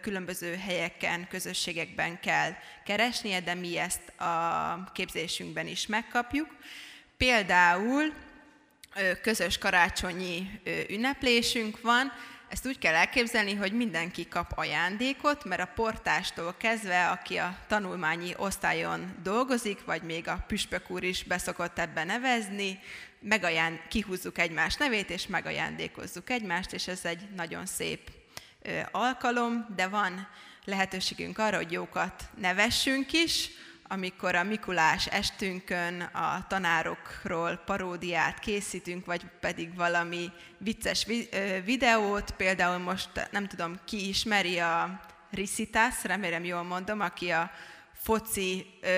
[0.00, 2.52] különböző helyeken, közösségekben kell
[2.84, 6.56] keresnie, de mi ezt a képzésünkben is megkapjuk.
[7.16, 8.12] Például
[9.22, 12.12] közös karácsonyi ünneplésünk van,
[12.50, 18.34] ezt úgy kell elképzelni, hogy mindenki kap ajándékot, mert a portástól kezdve, aki a tanulmányi
[18.36, 22.80] osztályon dolgozik, vagy még a püspök úr is beszokott ebbe nevezni,
[23.20, 28.10] megaján, kihúzzuk egymás nevét, és megajándékozzuk egymást, és ez egy nagyon szép
[28.90, 30.28] alkalom, de van
[30.64, 33.50] lehetőségünk arra, hogy jókat nevessünk is,
[33.92, 41.06] amikor a Mikulás estünkön a tanárokról paródiát készítünk, vagy pedig valami vicces
[41.64, 47.50] videót, például most nem tudom, ki ismeri a Risitas, remélem jól mondom, aki a
[47.92, 48.88] foci ö,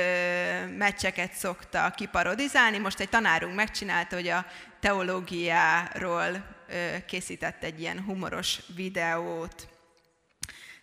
[0.76, 2.78] meccseket szokta kiparodizálni.
[2.78, 4.46] Most egy tanárunk megcsinálta, hogy a
[4.80, 9.71] teológiáról ö, készített egy ilyen humoros videót.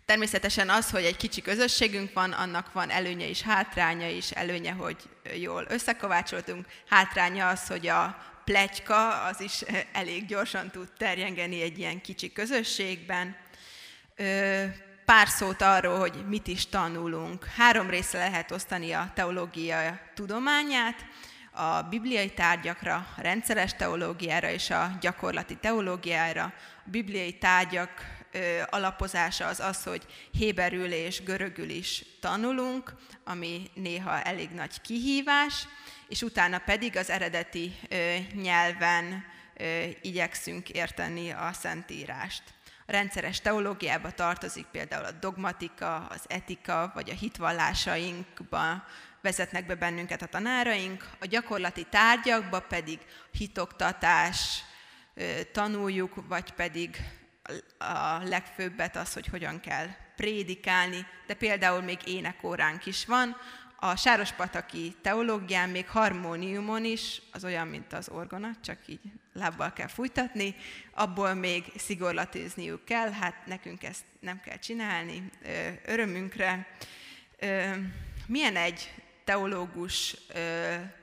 [0.10, 4.32] Természetesen az, hogy egy kicsi közösségünk van, annak van előnye is, hátránya is.
[4.32, 4.98] Előnye, hogy
[5.36, 6.66] jól összekovácsoltunk.
[6.88, 13.36] Hátránya az, hogy a plegyka az is elég gyorsan tud terjengeni egy ilyen kicsi közösségben.
[15.06, 17.46] Pár szót arról, hogy mit is tanulunk.
[17.46, 21.06] Három részre lehet osztani a teológia tudományát,
[21.52, 26.44] a bibliai tárgyakra, a rendszeres teológiára és a gyakorlati teológiára.
[26.86, 28.18] A bibliai tárgyak
[28.70, 35.68] alapozása az az, hogy héberül és görögül is tanulunk, ami néha elég nagy kihívás,
[36.08, 37.76] és utána pedig az eredeti
[38.34, 39.26] nyelven
[40.02, 42.44] igyekszünk érteni a Szentírást.
[42.86, 48.84] A rendszeres teológiába tartozik például a dogmatika, az etika, vagy a hitvallásainkba
[49.22, 53.00] vezetnek be bennünket a tanáraink, a gyakorlati tárgyakba pedig
[53.32, 54.64] hitoktatás
[55.52, 56.98] tanuljuk, vagy pedig
[57.78, 63.38] a legfőbbet az, hogy hogyan kell prédikálni, de például még énekóránk is van.
[63.82, 69.02] A Sárospataki teológián még harmóniumon is, az olyan, mint az orgona, csak így
[69.34, 70.56] lábbal kell fújtatni,
[70.92, 75.30] abból még szigorlatizniuk kell, hát nekünk ezt nem kell csinálni,
[75.86, 76.68] örömünkre.
[78.26, 78.94] Milyen egy
[79.24, 81.02] teológusnak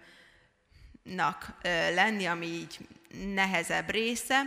[1.95, 2.79] lenni, ami így
[3.35, 4.43] nehezebb része?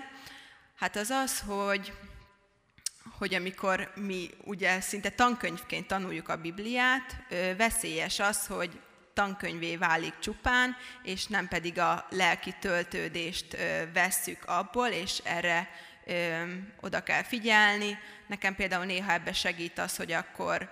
[0.79, 1.93] Hát az az, hogy,
[3.17, 7.15] hogy amikor mi ugye szinte tankönyvként tanuljuk a Bibliát,
[7.57, 8.79] veszélyes az, hogy
[9.13, 13.57] tankönyvé válik csupán, és nem pedig a lelki töltődést
[13.93, 15.69] vesszük abból, és erre
[16.79, 17.97] oda kell figyelni.
[18.27, 20.69] Nekem például néha ebbe segít az, hogy akkor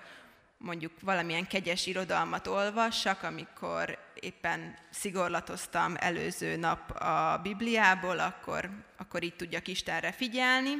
[0.57, 9.35] mondjuk valamilyen kegyes irodalmat olvassak, amikor éppen szigorlatoztam előző nap a Bibliából, akkor, akkor így
[9.35, 10.71] tudjak Istenre figyelni.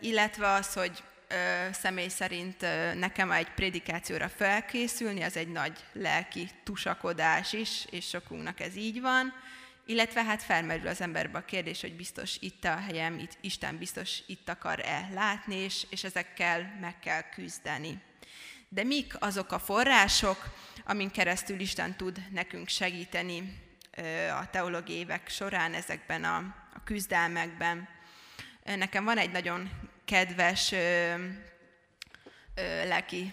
[0.00, 1.02] Illetve az, hogy
[1.72, 2.60] személy szerint
[2.94, 9.32] nekem egy prédikációra felkészülni, az egy nagy lelki tusakodás is, és sokunknak ez így van.
[9.86, 14.22] Illetve hát felmerül az emberbe a kérdés, hogy biztos itt a helyem, itt, Isten biztos
[14.26, 18.02] itt akar-e látni, és, és ezekkel meg kell küzdeni.
[18.74, 20.36] De mik azok a források,
[20.84, 23.62] amin keresztül Isten tud nekünk segíteni
[24.40, 26.54] a teológiai évek során ezekben a,
[26.84, 27.88] küzdelmekben?
[28.64, 29.70] Nekem van egy nagyon
[30.04, 30.74] kedves
[32.84, 33.32] lelki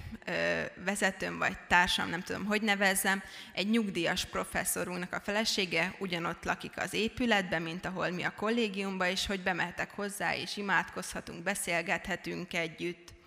[0.85, 3.23] vezetőm vagy társam, nem tudom, hogy nevezzem,
[3.53, 9.25] egy nyugdíjas professzorunknak a felesége ugyanott lakik az épületben, mint ahol mi a kollégiumban, és
[9.25, 13.19] hogy bemehetek hozzá, és imádkozhatunk, beszélgethetünk együtt.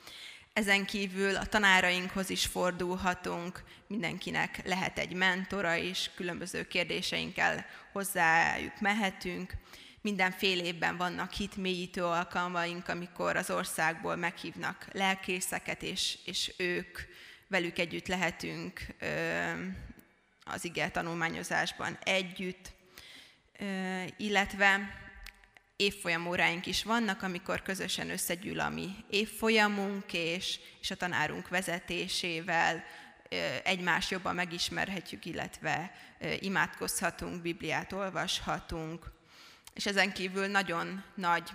[0.54, 9.52] Ezen kívül a tanárainkhoz is fordulhatunk, mindenkinek lehet egy mentora is, különböző kérdéseinkkel hozzájuk mehetünk.
[10.00, 16.98] Minden fél évben vannak hitmélyítő alkalmaink, amikor az országból meghívnak lelkészeket, és, és ők,
[17.48, 18.80] velük együtt lehetünk
[20.44, 22.72] az ige tanulmányozásban együtt,
[24.16, 25.02] illetve
[25.76, 32.84] évfolyam óráink is vannak, amikor közösen összegyűl a mi évfolyamunk, és, és a tanárunk vezetésével
[33.62, 35.92] egymást jobban megismerhetjük, illetve
[36.40, 39.12] imádkozhatunk, Bibliát olvashatunk.
[39.74, 41.50] És ezen kívül nagyon nagy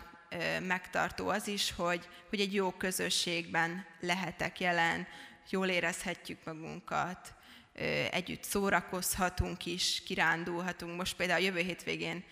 [0.62, 5.08] megtartó az is, hogy, hogy egy jó közösségben lehetek jelen,
[5.50, 7.34] jól érezhetjük magunkat,
[8.12, 10.98] együtt szórakozhatunk is, kirándulhatunk.
[10.98, 12.24] Most például a jövő hétvégén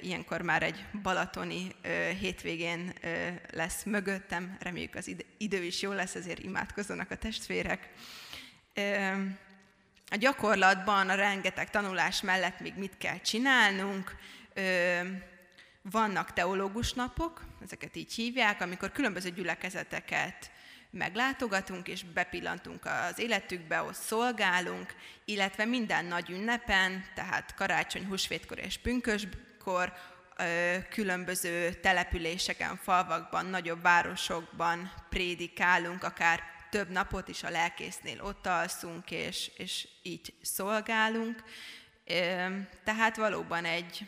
[0.00, 1.74] ilyenkor már egy balatoni
[2.20, 2.92] hétvégén
[3.50, 7.88] lesz mögöttem, reméljük az idő is jó lesz, ezért imádkozzanak a testvérek.
[10.10, 14.16] A gyakorlatban a rengeteg tanulás mellett még mit kell csinálnunk?
[15.82, 20.50] Vannak teológus napok, ezeket így hívják, amikor különböző gyülekezeteket
[20.90, 28.78] meglátogatunk és bepillantunk az életükbe, ott szolgálunk, illetve minden nagy ünnepen, tehát karácsony, húsvétkor és
[28.78, 29.92] pünköskor,
[30.90, 39.50] különböző településeken, falvakban, nagyobb városokban prédikálunk, akár több napot is a lelkésznél ott alszunk, és,
[39.56, 41.42] és így szolgálunk.
[42.84, 44.06] Tehát valóban egy,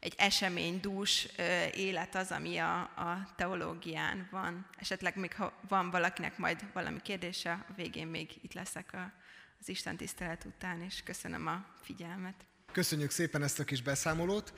[0.00, 1.28] egy eseménydús
[1.74, 4.66] élet az, ami a, a teológián van.
[4.76, 9.12] Esetleg még ha van valakinek majd valami kérdése, a végén még itt leszek a,
[9.60, 12.34] az Isten tisztelet után, és köszönöm a figyelmet.
[12.72, 14.52] Köszönjük szépen ezt a kis beszámolót.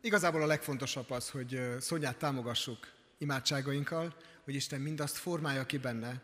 [0.00, 6.22] Igazából a legfontosabb az, hogy Szonyát támogassuk imádságainkkal, hogy Isten mindazt formálja ki benne,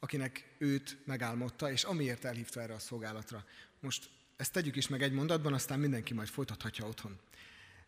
[0.00, 3.44] akinek őt megálmodta, és amiért elhívta erre a szolgálatra.
[3.80, 7.20] Most ezt tegyük is meg egy mondatban, aztán mindenki majd folytathatja otthon.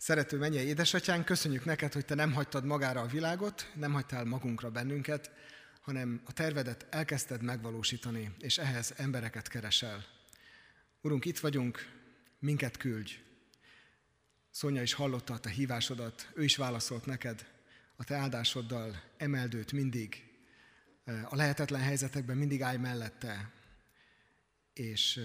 [0.02, 4.70] Szerető mennyei édesatyánk, köszönjük neked, hogy te nem hagytad magára a világot, nem hagytál magunkra
[4.70, 5.30] bennünket,
[5.80, 10.04] hanem a tervedet elkezdted megvalósítani, és ehhez embereket keresel.
[11.00, 11.78] Urunk, itt vagyunk,
[12.38, 13.12] minket küldj.
[14.50, 17.46] Szonya is hallotta a te hívásodat, ő is válaszolt neked,
[17.96, 20.24] a te áldásoddal emeld őt mindig,
[21.04, 23.50] a lehetetlen helyzetekben mindig állj mellette,
[24.72, 25.20] és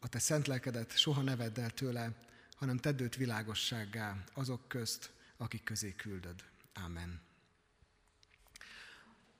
[0.00, 2.24] a te szent lelkedet soha ne vedd el tőle,
[2.56, 6.44] hanem tedd őt világossággá azok közt, akik közé küldöd.
[6.84, 7.20] Amen.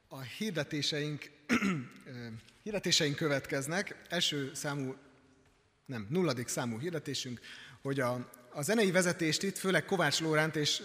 [0.09, 1.31] A hirdetéseink,
[2.63, 4.03] hirdetéseink következnek.
[4.09, 4.95] Első számú,
[5.85, 7.41] nem, nulladik számú hirdetésünk,
[7.81, 10.83] hogy a, a zenei vezetést itt, főleg Kovács Lóránt és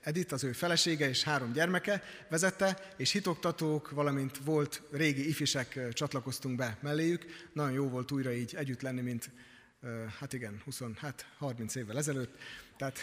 [0.00, 6.56] Edith, az ő felesége és három gyermeke vezette, és hitoktatók, valamint volt régi ifisek csatlakoztunk
[6.56, 7.48] be melléjük.
[7.52, 9.30] Nagyon jó volt újra így együtt lenni, mint
[10.18, 12.38] hát igen, 20, hát 30 évvel ezelőtt.
[12.76, 12.98] Tehát,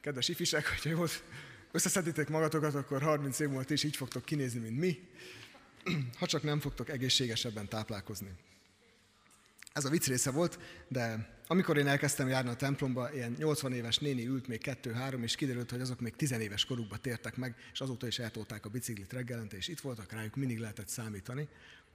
[0.00, 1.08] kedves ifisek, hogyha jól
[1.72, 5.08] összeszeditek magatokat, akkor 30 év múlva is így fogtok kinézni, mint mi,
[6.18, 8.30] ha csak nem fogtok egészségesebben táplálkozni.
[9.72, 10.58] Ez a vicc része volt,
[10.88, 15.34] de amikor én elkezdtem járni a templomba, ilyen 80 éves néni ült még kettő-három, és
[15.34, 19.12] kiderült, hogy azok még 10 éves korukba tértek meg, és azóta is eltolták a biciklit
[19.12, 21.48] reggelente, és itt voltak rájuk, mindig lehetett számítani.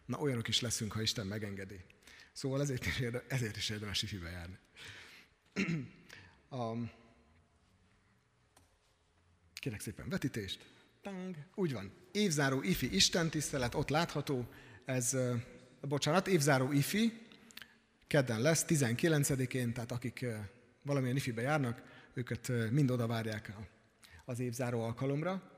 [0.06, 1.80] Na, olyanok is leszünk, ha Isten megengedi.
[2.32, 4.58] Szóval ezért is, érde, ezért is érdemes ifibe járni.
[6.50, 6.74] a,
[9.54, 10.66] kérek szépen vetítést.
[11.02, 11.36] Tang.
[11.56, 11.92] Úgy van.
[12.12, 14.50] Évzáró ifi Isten tisztelet, ott látható.
[14.86, 15.18] Ez,
[15.82, 17.22] bocsánat, évzáró ifi,
[18.08, 20.26] kedden lesz, 19-én, tehát akik
[20.82, 21.82] valamilyen ifibe járnak,
[22.14, 23.54] őket mind oda várják
[24.26, 25.52] az évzáró alkalomra.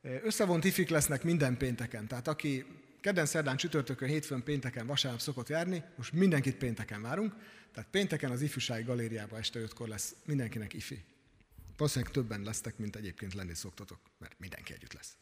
[0.00, 2.64] Összevont ifik lesznek minden pénteken, tehát aki
[3.00, 7.34] kedden, szerdán, csütörtökön, hétfőn, pénteken, vasárnap szokott járni, most mindenkit pénteken várunk,
[7.72, 11.04] tehát pénteken az ifjúsági galériában este 5-kor lesz mindenkinek ifi.
[11.76, 15.16] Valószínűleg többen lesztek, mint egyébként lenni szoktatok, mert mindenki együtt lesz.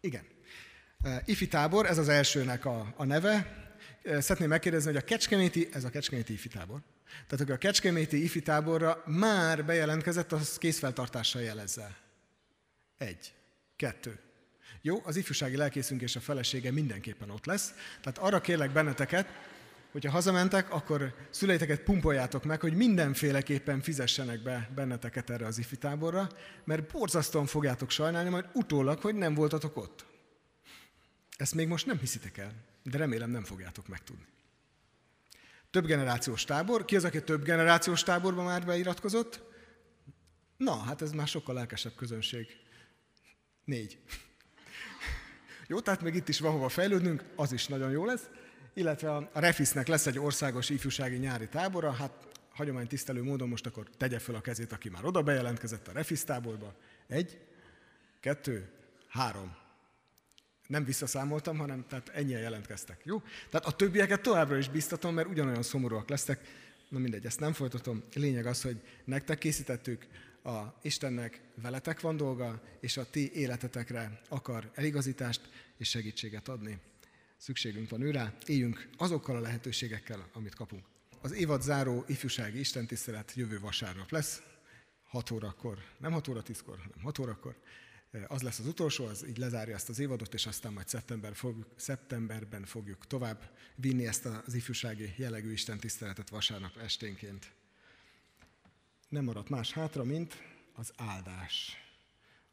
[0.00, 0.24] Igen.
[1.24, 3.68] Ifi tábor, ez az elsőnek a, a neve.
[4.04, 6.80] Szeretném megkérdezni, hogy a Kecskeméti, ez a Kecskeméti Ifi tábor.
[7.26, 11.96] Tehát aki a Kecskeméti Ifi táborra már bejelentkezett, az készfeltartással jelezze.
[12.98, 13.34] Egy.
[13.76, 14.18] Kettő.
[14.82, 17.74] Jó, az ifjúsági lelkészünk és a felesége mindenképpen ott lesz.
[18.00, 19.28] Tehát arra kérlek benneteket,
[19.92, 26.28] hogyha hazamentek, akkor szüleiteket pumpoljátok meg, hogy mindenféleképpen fizessenek be benneteket erre az ifi táborra,
[26.64, 30.06] mert borzasztóan fogjátok sajnálni majd utólag, hogy nem voltatok ott.
[31.36, 32.52] Ezt még most nem hiszitek el,
[32.82, 34.26] de remélem nem fogjátok megtudni.
[35.70, 36.84] Több generációs tábor.
[36.84, 39.42] Ki az, aki több generációs táborban már beiratkozott?
[40.56, 42.46] Na, hát ez már sokkal lelkesebb közönség.
[43.64, 43.98] Négy.
[45.70, 48.28] Jó, tehát még itt is van hova fejlődnünk, az is nagyon jó lesz.
[48.74, 54.18] Illetve a Refisznek lesz egy országos ifjúsági nyári tábora, hát hagyománytisztelő módon most akkor tegye
[54.18, 56.74] fel a kezét, aki már oda bejelentkezett a Refisz táborba.
[57.08, 57.40] Egy,
[58.20, 58.68] kettő,
[59.08, 59.56] három.
[60.66, 63.00] Nem visszaszámoltam, hanem tehát ennyien jelentkeztek.
[63.04, 63.22] Jó?
[63.50, 66.40] Tehát a többieket továbbra is biztatom, mert ugyanolyan szomorúak lesztek.
[66.88, 68.02] Na mindegy, ezt nem folytatom.
[68.14, 70.06] Lényeg az, hogy nektek készítettük,
[70.42, 76.78] a Istennek veletek van dolga, és a ti életetekre akar eligazítást és segítséget adni.
[77.36, 80.86] Szükségünk van őre, éljünk azokkal a lehetőségekkel, amit kapunk.
[81.20, 84.42] Az évad záró ifjúsági istentisztelet jövő vasárnap lesz,
[85.02, 87.56] 6 órakor, nem 6 óra 10-kor, hanem 6 órakor.
[88.26, 91.66] Az lesz az utolsó, az így lezárja ezt az évadot, és aztán majd szeptember fogjuk,
[91.76, 97.52] szeptemberben fogjuk tovább vinni ezt az ifjúsági jellegű istentiszteletet vasárnap esténként
[99.10, 100.42] nem maradt más hátra, mint
[100.74, 101.76] az áldás,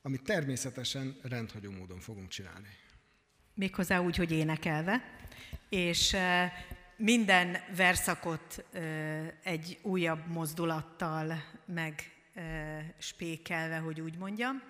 [0.02, 2.68] amit természetesen rendhagyó módon fogunk csinálni.
[3.54, 5.04] Méghozzá úgy, hogy énekelve,
[5.70, 6.16] és
[6.96, 8.66] minden verszakot
[9.44, 12.12] egy újabb mozdulattal meg
[12.98, 14.64] spékelve, hogy úgy mondjam.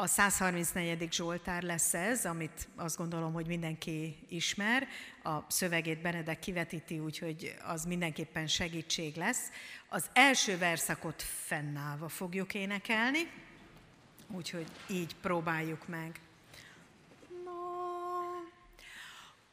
[0.00, 1.12] A 134.
[1.12, 4.88] Zsoltár lesz ez, amit azt gondolom, hogy mindenki ismer.
[5.22, 9.50] A szövegét Benedek kivetíti, úgyhogy az mindenképpen segítség lesz.
[9.88, 13.30] Az első verszakot fennállva fogjuk énekelni,
[14.30, 16.20] úgyhogy így próbáljuk meg.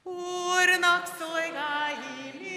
[0.03, 2.56] Úrnak szolgálj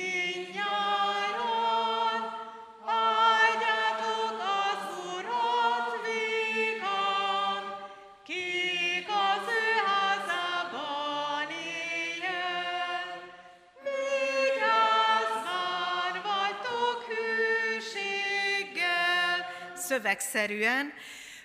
[19.91, 20.93] szövegszerűen,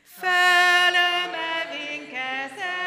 [0.04, 2.85] felemelvén kezeteket,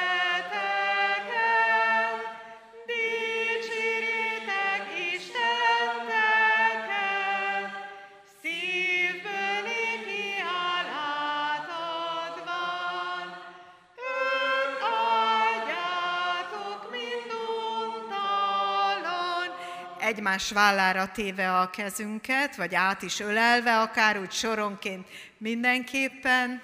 [20.09, 25.09] Egymás vállára téve a kezünket, vagy át is ölelve, akár úgy soronként
[25.39, 26.62] mindenképpen.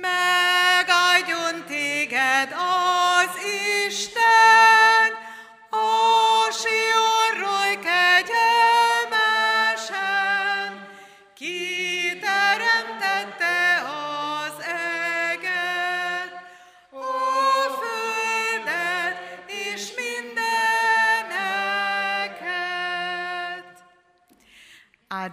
[0.00, 3.30] Megáldjon téged az
[3.86, 5.12] Isten,
[5.70, 7.53] a Sionról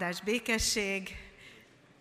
[0.02, 1.18] Áldás békesség,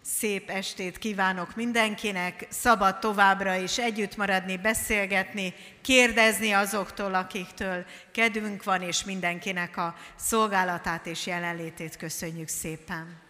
[0.02, 8.82] Szép estét kívánok mindenkinek, szabad továbbra is együtt maradni, beszélgetni, kérdezni azoktól, akiktől kedvünk van,
[8.82, 13.29] és mindenkinek a szolgálatát és jelenlétét köszönjük szépen.